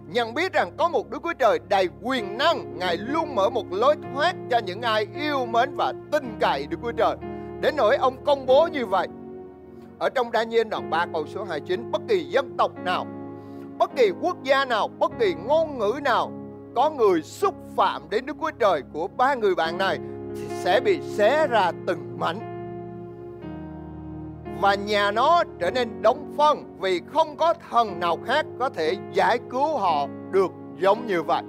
Nhận 0.07 0.33
biết 0.33 0.53
rằng 0.53 0.71
có 0.77 0.89
một 0.89 1.09
Đức 1.09 1.19
Chúa 1.23 1.33
Trời 1.33 1.59
đầy 1.69 1.89
quyền 2.01 2.37
năng, 2.37 2.77
Ngài 2.77 2.97
luôn 2.97 3.35
mở 3.35 3.49
một 3.49 3.65
lối 3.71 3.95
thoát 4.13 4.35
cho 4.51 4.57
những 4.57 4.81
ai 4.81 5.07
yêu 5.15 5.45
mến 5.45 5.75
và 5.75 5.93
tin 6.11 6.37
cậy 6.39 6.67
Đức 6.67 6.77
Chúa 6.81 6.91
Trời. 6.91 7.15
Đến 7.61 7.75
nỗi 7.77 7.95
ông 7.95 8.25
công 8.25 8.45
bố 8.45 8.67
như 8.67 8.85
vậy. 8.85 9.07
Ở 9.99 10.09
trong 10.09 10.29
Daniel 10.33 10.67
đoạn 10.67 10.89
3 10.89 11.05
câu 11.13 11.25
số 11.27 11.43
29, 11.43 11.91
bất 11.91 12.01
kỳ 12.07 12.23
dân 12.23 12.57
tộc 12.57 12.71
nào 12.85 13.05
bất 13.83 13.95
kỳ 13.95 14.11
quốc 14.21 14.43
gia 14.43 14.65
nào, 14.65 14.87
bất 14.87 15.11
kỳ 15.19 15.33
ngôn 15.33 15.79
ngữ 15.79 15.99
nào 16.03 16.31
có 16.75 16.89
người 16.89 17.21
xúc 17.21 17.55
phạm 17.75 18.09
đến 18.09 18.25
Đức 18.25 18.37
Chúa 18.41 18.51
Trời 18.59 18.81
của 18.93 19.07
ba 19.07 19.35
người 19.35 19.55
bạn 19.55 19.77
này 19.77 19.99
thì 20.35 20.41
sẽ 20.49 20.79
bị 20.79 21.01
xé 21.01 21.47
ra 21.47 21.71
từng 21.87 22.17
mảnh. 22.19 22.39
Và 24.61 24.75
nhà 24.75 25.11
nó 25.11 25.43
trở 25.59 25.71
nên 25.71 26.01
đóng 26.01 26.33
phân 26.37 26.77
vì 26.79 27.01
không 27.13 27.37
có 27.37 27.53
thần 27.69 27.99
nào 27.99 28.17
khác 28.25 28.45
có 28.59 28.69
thể 28.69 28.95
giải 29.13 29.39
cứu 29.49 29.77
họ 29.77 30.07
được 30.31 30.51
giống 30.79 31.07
như 31.07 31.23
vậy. 31.23 31.43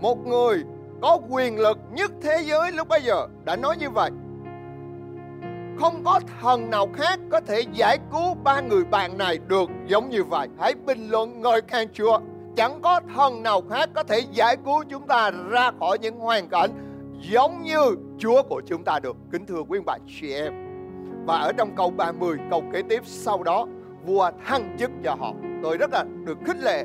Một 0.00 0.26
người 0.26 0.64
có 1.02 1.18
quyền 1.30 1.58
lực 1.58 1.78
nhất 1.92 2.12
thế 2.22 2.38
giới 2.44 2.72
lúc 2.72 2.88
bây 2.88 3.02
giờ 3.02 3.28
đã 3.44 3.56
nói 3.56 3.76
như 3.76 3.90
vậy 3.90 4.10
không 5.82 6.04
có 6.04 6.20
thần 6.40 6.70
nào 6.70 6.88
khác 6.94 7.20
có 7.30 7.40
thể 7.40 7.62
giải 7.72 7.98
cứu 8.12 8.34
ba 8.44 8.60
người 8.60 8.84
bạn 8.84 9.18
này 9.18 9.38
được 9.48 9.70
giống 9.86 10.10
như 10.10 10.24
vậy. 10.24 10.48
Hãy 10.58 10.74
bình 10.86 11.08
luận 11.08 11.42
ngợi 11.42 11.60
khen 11.68 11.88
Chúa. 11.92 12.18
Chẳng 12.56 12.80
có 12.82 13.00
thần 13.14 13.42
nào 13.42 13.62
khác 13.70 13.90
có 13.94 14.02
thể 14.02 14.20
giải 14.32 14.56
cứu 14.64 14.84
chúng 14.90 15.06
ta 15.06 15.30
ra 15.50 15.70
khỏi 15.80 15.98
những 15.98 16.18
hoàn 16.18 16.48
cảnh 16.48 16.70
giống 17.30 17.62
như 17.62 17.96
Chúa 18.18 18.42
của 18.42 18.62
chúng 18.66 18.84
ta 18.84 18.98
được. 18.98 19.16
Kính 19.32 19.46
thưa 19.46 19.62
quý 19.68 19.80
bạn 19.86 20.00
chị 20.20 20.34
em. 20.34 20.52
Và 21.26 21.36
ở 21.36 21.52
trong 21.52 21.76
câu 21.76 21.90
30, 21.90 22.36
câu 22.50 22.62
kế 22.72 22.82
tiếp 22.82 23.02
sau 23.04 23.42
đó, 23.42 23.66
vua 24.04 24.30
thăng 24.46 24.76
chức 24.78 24.90
cho 25.04 25.14
họ. 25.20 25.32
Tôi 25.62 25.76
rất 25.76 25.90
là 25.92 26.04
được 26.24 26.38
khích 26.46 26.60
lệ 26.60 26.84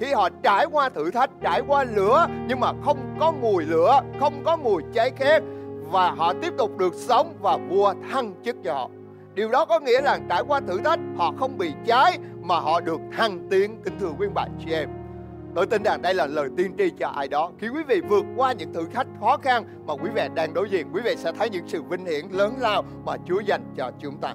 khi 0.00 0.12
họ 0.12 0.28
trải 0.42 0.66
qua 0.72 0.88
thử 0.88 1.10
thách, 1.10 1.30
trải 1.42 1.60
qua 1.68 1.84
lửa 1.84 2.26
nhưng 2.48 2.60
mà 2.60 2.72
không 2.84 2.98
có 3.20 3.32
mùi 3.32 3.64
lửa, 3.64 4.00
không 4.20 4.42
có 4.44 4.56
mùi 4.56 4.82
cháy 4.94 5.10
khét 5.16 5.42
và 5.90 6.10
họ 6.10 6.32
tiếp 6.42 6.52
tục 6.58 6.78
được 6.78 6.94
sống 6.94 7.34
và 7.40 7.56
vua 7.56 7.94
thăng 8.10 8.34
chức 8.44 8.56
cho 8.64 8.74
họ. 8.74 8.90
Điều 9.34 9.48
đó 9.48 9.64
có 9.64 9.80
nghĩa 9.80 10.00
là 10.00 10.18
trải 10.28 10.42
qua 10.42 10.60
thử 10.60 10.78
thách 10.78 11.00
họ 11.16 11.32
không 11.38 11.58
bị 11.58 11.72
cháy 11.86 12.18
mà 12.42 12.60
họ 12.60 12.80
được 12.80 13.00
thăng 13.16 13.48
tiến 13.50 13.80
kính 13.84 13.94
thưa 14.00 14.10
quý 14.18 14.26
bạn 14.34 14.50
chị 14.64 14.72
em. 14.72 14.88
Tôi 15.54 15.66
tin 15.66 15.82
rằng 15.82 16.02
đây 16.02 16.14
là 16.14 16.26
lời 16.26 16.48
tiên 16.56 16.72
tri 16.78 16.90
cho 16.90 17.08
ai 17.08 17.28
đó. 17.28 17.50
Khi 17.58 17.68
quý 17.68 17.82
vị 17.88 18.00
vượt 18.08 18.24
qua 18.36 18.52
những 18.52 18.72
thử 18.72 18.86
thách 18.92 19.06
khó 19.20 19.36
khăn 19.36 19.64
mà 19.86 19.94
quý 19.94 20.10
vị 20.14 20.22
đang 20.34 20.54
đối 20.54 20.70
diện, 20.70 20.86
quý 20.92 21.00
vị 21.04 21.14
sẽ 21.16 21.32
thấy 21.32 21.50
những 21.50 21.68
sự 21.68 21.82
vinh 21.82 22.06
hiển 22.06 22.28
lớn 22.30 22.54
lao 22.58 22.84
mà 23.04 23.16
Chúa 23.26 23.40
dành 23.40 23.62
cho 23.76 23.90
chúng 24.00 24.16
ta. 24.16 24.34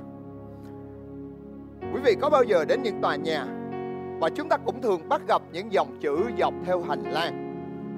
Quý 1.94 2.00
vị 2.06 2.16
có 2.22 2.30
bao 2.30 2.44
giờ 2.44 2.66
đến 2.66 2.84
những 2.84 3.02
tòa 3.02 3.16
nhà 3.16 3.46
và 4.20 4.30
chúng 4.30 4.50
ta 4.50 4.58
cũng 4.58 4.82
thường 4.82 5.10
bắt 5.10 5.22
gặp 5.28 5.42
những 5.52 5.74
dòng 5.74 5.98
chữ 6.02 6.18
dọc 6.40 6.54
theo 6.66 6.82
hành 6.82 7.04
lang. 7.12 7.48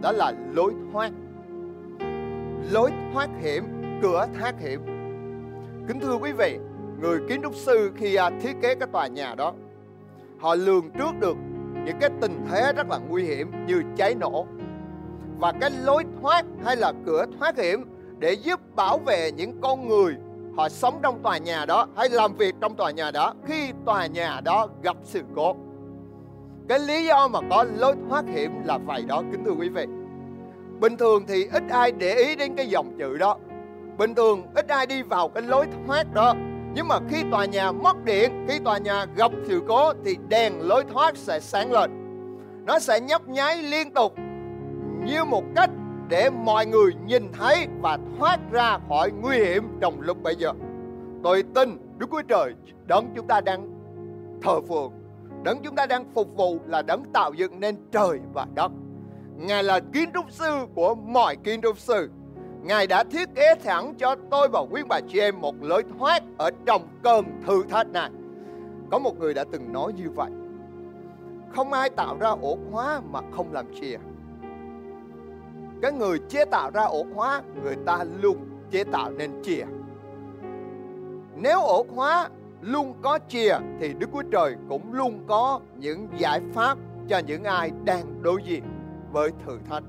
Đó 0.01 0.11
là 0.11 0.33
lối 0.53 0.73
thoát 0.91 1.11
lối 2.71 2.91
thoát 3.13 3.29
hiểm, 3.41 3.63
cửa 4.01 4.27
thoát 4.39 4.59
hiểm. 4.59 4.81
Kính 5.87 5.99
thưa 5.99 6.15
quý 6.15 6.31
vị, 6.31 6.57
người 7.01 7.19
kiến 7.29 7.41
trúc 7.43 7.55
sư 7.55 7.91
khi 7.95 8.15
à, 8.15 8.29
thiết 8.41 8.53
kế 8.61 8.75
cái 8.75 8.87
tòa 8.91 9.07
nhà 9.07 9.35
đó, 9.35 9.53
họ 10.39 10.55
lường 10.55 10.89
trước 10.97 11.19
được 11.19 11.37
những 11.85 11.97
cái 11.99 12.09
tình 12.21 12.45
thế 12.49 12.73
rất 12.73 12.89
là 12.89 12.97
nguy 12.97 13.23
hiểm 13.23 13.51
như 13.67 13.83
cháy 13.97 14.15
nổ 14.15 14.45
và 15.39 15.51
cái 15.61 15.69
lối 15.83 16.03
thoát 16.21 16.45
hay 16.65 16.75
là 16.75 16.93
cửa 17.05 17.25
thoát 17.39 17.57
hiểm 17.57 17.85
để 18.19 18.33
giúp 18.33 18.75
bảo 18.75 18.97
vệ 18.97 19.31
những 19.31 19.61
con 19.61 19.87
người 19.87 20.15
họ 20.57 20.69
sống 20.69 20.99
trong 21.03 21.23
tòa 21.23 21.37
nhà 21.37 21.65
đó 21.65 21.87
hay 21.97 22.09
làm 22.09 22.33
việc 22.35 22.55
trong 22.61 22.75
tòa 22.75 22.91
nhà 22.91 23.11
đó 23.11 23.33
khi 23.45 23.71
tòa 23.85 24.05
nhà 24.05 24.41
đó 24.45 24.67
gặp 24.83 24.97
sự 25.03 25.21
cố. 25.35 25.55
Cái 26.67 26.79
lý 26.79 27.05
do 27.05 27.27
mà 27.27 27.39
có 27.49 27.65
lối 27.77 27.95
thoát 28.09 28.25
hiểm 28.25 28.51
là 28.65 28.77
vậy 28.77 29.03
đó 29.07 29.23
kính 29.31 29.43
thưa 29.45 29.51
quý 29.51 29.69
vị. 29.69 29.85
Bình 30.83 30.97
thường 30.97 31.23
thì 31.27 31.45
ít 31.53 31.63
ai 31.69 31.91
để 31.91 32.15
ý 32.15 32.35
đến 32.35 32.55
cái 32.55 32.67
dòng 32.67 32.97
chữ 32.97 33.17
đó. 33.17 33.37
Bình 33.97 34.15
thường 34.15 34.43
ít 34.55 34.67
ai 34.67 34.85
đi 34.85 35.01
vào 35.01 35.29
cái 35.29 35.43
lối 35.43 35.65
thoát 35.87 36.13
đó. 36.13 36.33
Nhưng 36.75 36.87
mà 36.87 36.99
khi 37.09 37.23
tòa 37.31 37.45
nhà 37.45 37.71
mất 37.71 38.05
điện, 38.05 38.45
Khi 38.49 38.59
tòa 38.59 38.77
nhà 38.77 39.05
gặp 39.15 39.31
sự 39.47 39.61
cố 39.67 39.93
Thì 40.05 40.17
đèn 40.27 40.53
lối 40.61 40.83
thoát 40.93 41.17
sẽ 41.17 41.39
sáng 41.39 41.71
lên. 41.71 41.91
Nó 42.65 42.79
sẽ 42.79 42.99
nhấp 42.99 43.27
nháy 43.27 43.63
liên 43.63 43.93
tục 43.93 44.13
Như 45.05 45.23
một 45.23 45.43
cách 45.55 45.69
để 46.09 46.29
mọi 46.29 46.65
người 46.65 46.91
nhìn 47.05 47.31
thấy 47.33 47.67
Và 47.81 47.97
thoát 48.19 48.39
ra 48.51 48.79
khỏi 48.89 49.11
nguy 49.21 49.37
hiểm 49.37 49.63
trong 49.81 50.01
lúc 50.01 50.23
bây 50.23 50.35
giờ. 50.35 50.51
Tôi 51.23 51.43
tin 51.55 51.77
Đức 51.97 52.07
Chúa 52.11 52.21
Trời 52.21 52.53
đấng 52.85 53.07
chúng 53.15 53.27
ta 53.27 53.41
đang 53.41 53.69
thờ 54.41 54.61
phượng, 54.61 54.91
Đấng 55.43 55.57
chúng 55.63 55.75
ta 55.75 55.85
đang 55.85 56.05
phục 56.13 56.35
vụ 56.35 56.59
là 56.67 56.81
đấng 56.81 57.03
tạo 57.13 57.33
dựng 57.33 57.59
nên 57.59 57.75
trời 57.91 58.19
và 58.33 58.47
đất. 58.55 58.71
Ngài 59.37 59.63
là 59.63 59.79
kiến 59.93 60.09
trúc 60.13 60.31
sư 60.31 60.65
của 60.75 60.95
mọi 60.95 61.35
kiến 61.35 61.61
trúc 61.61 61.77
sư. 61.77 62.09
Ngài 62.61 62.87
đã 62.87 63.03
thiết 63.03 63.29
kế 63.35 63.55
sẵn 63.59 63.93
cho 63.97 64.15
tôi 64.31 64.47
và 64.49 64.59
quý 64.59 64.81
bà 64.89 64.99
chị 65.09 65.19
em 65.19 65.41
một 65.41 65.55
lối 65.61 65.83
thoát 65.99 66.23
ở 66.37 66.49
trong 66.65 66.87
cơn 67.03 67.25
thử 67.47 67.63
thách 67.69 67.87
này. 67.87 68.09
Có 68.91 68.99
một 68.99 69.19
người 69.19 69.33
đã 69.33 69.43
từng 69.51 69.73
nói 69.73 69.93
như 69.93 70.09
vậy. 70.09 70.31
Không 71.55 71.73
ai 71.73 71.89
tạo 71.89 72.17
ra 72.19 72.29
ổ 72.29 72.57
khóa 72.71 73.01
mà 73.11 73.19
không 73.31 73.53
làm 73.53 73.65
chìa. 73.81 73.97
Cái 75.81 75.91
người 75.91 76.19
chế 76.29 76.45
tạo 76.45 76.71
ra 76.73 76.83
ổ 76.83 77.05
khóa, 77.15 77.41
người 77.63 77.75
ta 77.85 78.03
luôn 78.21 78.37
chế 78.71 78.83
tạo 78.83 79.11
nên 79.11 79.31
chìa. 79.43 79.65
Nếu 81.35 81.59
ổ 81.59 81.85
khóa 81.95 82.29
luôn 82.61 82.93
có 83.01 83.19
chìa 83.27 83.57
thì 83.79 83.93
Đức 83.93 84.09
Chúa 84.13 84.23
Trời 84.31 84.55
cũng 84.69 84.93
luôn 84.93 85.23
có 85.27 85.59
những 85.77 86.07
giải 86.17 86.41
pháp 86.53 86.77
cho 87.07 87.17
những 87.17 87.43
ai 87.43 87.71
đang 87.85 88.23
đối 88.23 88.41
diện 88.43 88.63
với 89.13 89.31
thử 89.45 89.59
thách. 89.69 89.83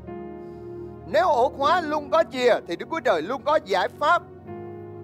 Nếu 1.12 1.28
ổ 1.28 1.48
khóa 1.48 1.80
luôn 1.80 2.10
có 2.10 2.24
chìa 2.32 2.54
thì 2.66 2.76
Đức 2.76 2.86
Chúa 2.90 3.00
Trời 3.00 3.22
luôn 3.22 3.42
có 3.44 3.58
giải 3.64 3.88
pháp 3.88 4.22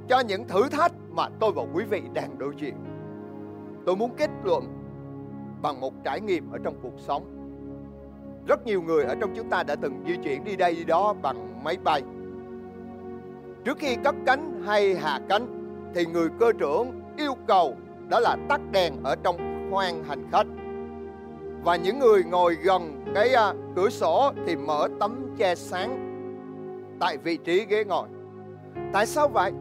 cho 0.08 0.20
những 0.20 0.48
thử 0.48 0.68
thách 0.68 0.92
mà 1.10 1.28
tôi 1.40 1.52
và 1.52 1.62
quý 1.74 1.84
vị 1.84 2.02
đang 2.14 2.38
đối 2.38 2.54
diện. 2.56 2.74
Tôi 3.86 3.96
muốn 3.96 4.10
kết 4.16 4.30
luận 4.44 4.64
bằng 5.62 5.80
một 5.80 5.94
trải 6.04 6.20
nghiệm 6.20 6.52
ở 6.52 6.58
trong 6.64 6.74
cuộc 6.82 6.98
sống. 6.98 7.36
Rất 8.46 8.66
nhiều 8.66 8.82
người 8.82 9.04
ở 9.04 9.14
trong 9.20 9.34
chúng 9.36 9.50
ta 9.50 9.62
đã 9.62 9.76
từng 9.76 10.04
di 10.06 10.16
chuyển 10.24 10.44
đi 10.44 10.56
đây 10.56 10.74
đi 10.74 10.84
đó 10.84 11.14
bằng 11.22 11.64
máy 11.64 11.76
bay. 11.84 12.02
Trước 13.64 13.78
khi 13.78 13.96
cất 14.04 14.14
cánh 14.26 14.62
hay 14.66 14.94
hạ 14.94 15.20
cánh 15.28 15.46
thì 15.94 16.06
người 16.06 16.28
cơ 16.40 16.52
trưởng 16.58 17.00
yêu 17.16 17.34
cầu 17.46 17.76
đó 18.08 18.20
là 18.20 18.36
tắt 18.48 18.60
đèn 18.72 19.02
ở 19.02 19.16
trong 19.22 19.68
khoang 19.70 20.04
hành 20.04 20.28
khách 20.32 20.46
và 21.62 21.76
những 21.76 21.98
người 21.98 22.24
ngồi 22.24 22.54
gần 22.54 23.04
cái 23.14 23.34
à, 23.34 23.52
cửa 23.76 23.90
sổ 23.90 24.32
thì 24.46 24.56
mở 24.56 24.88
tấm 25.00 25.34
che 25.38 25.54
sáng 25.54 26.06
tại 27.00 27.16
vị 27.16 27.36
trí 27.36 27.66
ghế 27.66 27.84
ngồi. 27.84 28.08
Tại 28.92 29.06
sao 29.06 29.28
vậy? 29.28 29.52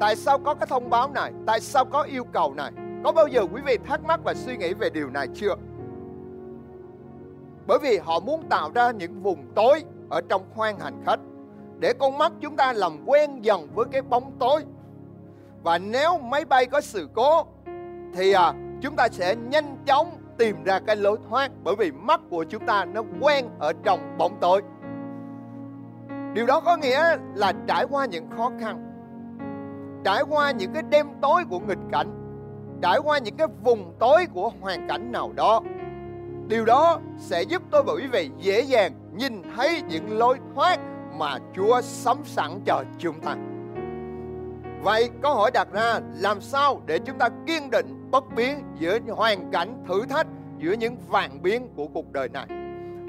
Tại 0.00 0.16
sao 0.16 0.38
có 0.38 0.54
cái 0.54 0.66
thông 0.66 0.90
báo 0.90 1.10
này? 1.10 1.32
Tại 1.46 1.60
sao 1.60 1.84
có 1.84 2.02
yêu 2.02 2.24
cầu 2.24 2.54
này? 2.54 2.72
Có 3.04 3.12
bao 3.12 3.26
giờ 3.26 3.46
quý 3.52 3.60
vị 3.64 3.78
thắc 3.84 4.04
mắc 4.04 4.20
và 4.24 4.34
suy 4.34 4.56
nghĩ 4.56 4.74
về 4.74 4.90
điều 4.90 5.10
này 5.10 5.28
chưa? 5.34 5.54
Bởi 7.66 7.78
vì 7.82 7.98
họ 7.98 8.20
muốn 8.20 8.42
tạo 8.48 8.70
ra 8.74 8.90
những 8.90 9.22
vùng 9.22 9.46
tối 9.54 9.84
ở 10.10 10.20
trong 10.28 10.42
khoang 10.54 10.78
hành 10.78 11.02
khách 11.06 11.20
để 11.78 11.92
con 11.98 12.18
mắt 12.18 12.32
chúng 12.40 12.56
ta 12.56 12.72
làm 12.72 12.92
quen 13.06 13.44
dần 13.44 13.68
với 13.74 13.86
cái 13.92 14.02
bóng 14.02 14.32
tối. 14.38 14.64
Và 15.62 15.78
nếu 15.78 16.18
máy 16.18 16.44
bay 16.44 16.66
có 16.66 16.80
sự 16.80 17.08
cố 17.14 17.46
thì 18.14 18.32
à, 18.32 18.52
chúng 18.80 18.96
ta 18.96 19.08
sẽ 19.12 19.36
nhanh 19.50 19.76
chóng 19.86 20.19
tìm 20.40 20.64
ra 20.64 20.78
cái 20.86 20.96
lối 20.96 21.18
thoát 21.28 21.50
bởi 21.64 21.76
vì 21.76 21.90
mắt 21.90 22.20
của 22.30 22.44
chúng 22.44 22.66
ta 22.66 22.84
nó 22.84 23.02
quen 23.20 23.48
ở 23.58 23.72
trong 23.82 24.18
bóng 24.18 24.36
tối. 24.40 24.62
Điều 26.34 26.46
đó 26.46 26.60
có 26.60 26.76
nghĩa 26.76 27.16
là 27.34 27.52
trải 27.66 27.84
qua 27.90 28.06
những 28.06 28.30
khó 28.36 28.50
khăn, 28.60 28.92
trải 30.04 30.22
qua 30.28 30.50
những 30.50 30.72
cái 30.72 30.82
đêm 30.82 31.06
tối 31.22 31.44
của 31.50 31.58
nghịch 31.58 31.78
cảnh, 31.92 32.08
trải 32.82 32.98
qua 32.98 33.18
những 33.18 33.36
cái 33.36 33.46
vùng 33.64 33.94
tối 33.98 34.26
của 34.34 34.52
hoàn 34.60 34.88
cảnh 34.88 35.12
nào 35.12 35.32
đó. 35.36 35.60
Điều 36.48 36.64
đó 36.64 37.00
sẽ 37.18 37.42
giúp 37.42 37.62
tôi 37.70 37.82
và 37.82 37.92
quý 37.92 38.06
vị 38.12 38.30
dễ 38.38 38.60
dàng 38.60 38.92
nhìn 39.14 39.42
thấy 39.56 39.82
những 39.88 40.18
lối 40.18 40.38
thoát 40.54 40.80
mà 41.18 41.38
Chúa 41.56 41.80
sắm 41.80 42.16
sẵn 42.24 42.60
cho 42.66 42.84
chúng 42.98 43.20
ta. 43.20 43.36
Vậy 44.82 45.10
câu 45.22 45.34
hỏi 45.34 45.50
đặt 45.50 45.68
ra 45.72 46.00
làm 46.14 46.40
sao 46.40 46.80
để 46.86 46.98
chúng 46.98 47.18
ta 47.18 47.28
kiên 47.46 47.70
định 47.70 48.10
bất 48.10 48.24
biến 48.36 48.62
giữa 48.78 48.98
hoàn 49.08 49.50
cảnh 49.50 49.84
thử 49.88 50.06
thách 50.06 50.26
giữa 50.60 50.72
những 50.72 50.96
vạn 51.08 51.42
biến 51.42 51.68
của 51.76 51.86
cuộc 51.86 52.12
đời 52.12 52.28
này. 52.28 52.46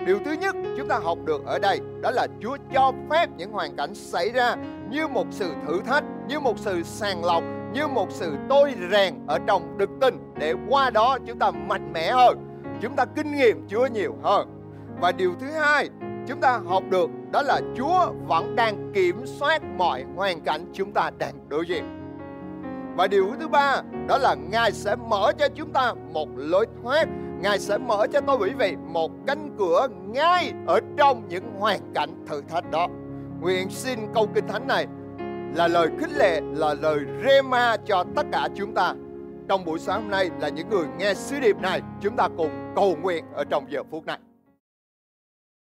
Điều 0.06 0.20
thứ 0.26 0.32
nhất 0.32 0.56
chúng 0.78 0.88
ta 0.88 1.00
học 1.00 1.18
được 1.26 1.46
ở 1.46 1.60
đây 1.60 1.80
đó 2.02 2.12
là 2.12 2.28
Chúa 2.42 2.58
cho 2.74 2.92
phép 3.10 3.30
những 3.38 3.52
hoàn 3.52 3.76
cảnh 3.76 3.96
xảy 3.96 4.30
ra 4.30 4.56
như 4.90 5.08
một 5.08 5.28
sự 5.32 5.52
thử 5.68 5.82
thách, 5.86 6.04
như 6.28 6.40
một 6.40 6.60
sự 6.60 6.84
sàng 6.84 7.26
lọc, 7.26 7.44
như 7.74 7.88
một 7.88 8.12
sự 8.12 8.36
tôi 8.50 8.74
rèn 8.92 9.14
ở 9.28 9.40
trong 9.48 9.78
đức 9.78 9.90
tin 10.02 10.18
để 10.40 10.54
qua 10.70 10.90
đó 10.90 11.18
chúng 11.28 11.40
ta 11.40 11.52
mạnh 11.52 11.94
mẽ 11.94 12.12
hơn, 12.12 12.38
chúng 12.82 12.96
ta 12.96 13.06
kinh 13.16 13.36
nghiệm 13.36 13.68
Chúa 13.68 13.88
nhiều 13.88 14.16
hơn. 14.24 14.48
Và 15.02 15.12
điều 15.12 15.34
thứ 15.40 15.48
hai 15.48 15.90
chúng 16.28 16.42
ta 16.42 16.60
học 16.68 16.84
được 16.90 17.10
đó 17.32 17.42
là 17.42 17.62
Chúa 17.78 18.12
vẫn 18.28 18.56
đang 18.56 18.92
kiểm 18.94 19.26
soát 19.26 19.64
mọi 19.78 20.06
hoàn 20.16 20.42
cảnh 20.42 20.66
chúng 20.74 20.92
ta 20.92 21.12
đang 21.18 21.34
đối 21.50 21.66
diện. 21.66 21.84
Và 22.98 23.08
điều 23.08 23.28
thứ 23.40 23.48
ba 23.48 23.82
đó 24.08 24.18
là 24.18 24.36
Ngài 24.52 24.72
sẽ 24.72 24.96
mở 24.96 25.32
cho 25.38 25.48
chúng 25.56 25.74
ta 25.74 25.94
một 26.14 26.30
lối 26.36 26.66
thoát 26.84 27.08
Ngài 27.42 27.60
sẽ 27.60 27.78
mở 27.78 28.08
cho 28.14 28.22
tôi 28.28 28.38
quý 28.38 28.50
vị 28.60 28.76
một 28.88 29.12
cánh 29.28 29.56
cửa 29.58 29.88
ngay 30.08 30.54
ở 30.68 30.80
trong 30.98 31.28
những 31.30 31.44
hoàn 31.60 31.94
cảnh 31.94 32.26
thử 32.28 32.42
thách 32.42 32.72
đó. 32.72 32.88
Nguyện 33.42 33.70
xin 33.70 34.00
câu 34.14 34.28
kinh 34.36 34.48
thánh 34.48 34.68
này 34.68 34.88
là 35.56 35.68
lời 35.68 35.88
khích 36.00 36.12
lệ, 36.18 36.42
là 36.54 36.74
lời 36.74 37.00
rema 37.26 37.78
cho 37.86 38.04
tất 38.16 38.26
cả 38.32 38.48
chúng 38.56 38.74
ta. 38.74 38.94
Trong 39.50 39.66
buổi 39.66 39.80
sáng 39.80 40.02
hôm 40.02 40.12
nay 40.12 40.30
là 40.40 40.50
những 40.50 40.70
người 40.70 40.86
nghe 40.98 41.14
sứ 41.14 41.40
điệp 41.40 41.58
này, 41.62 41.82
chúng 42.02 42.16
ta 42.16 42.28
cùng 42.38 42.72
cầu 42.76 42.96
nguyện 43.02 43.26
ở 43.34 43.44
trong 43.44 43.66
giờ 43.70 43.84
phút 43.92 44.06
này. 44.06 44.18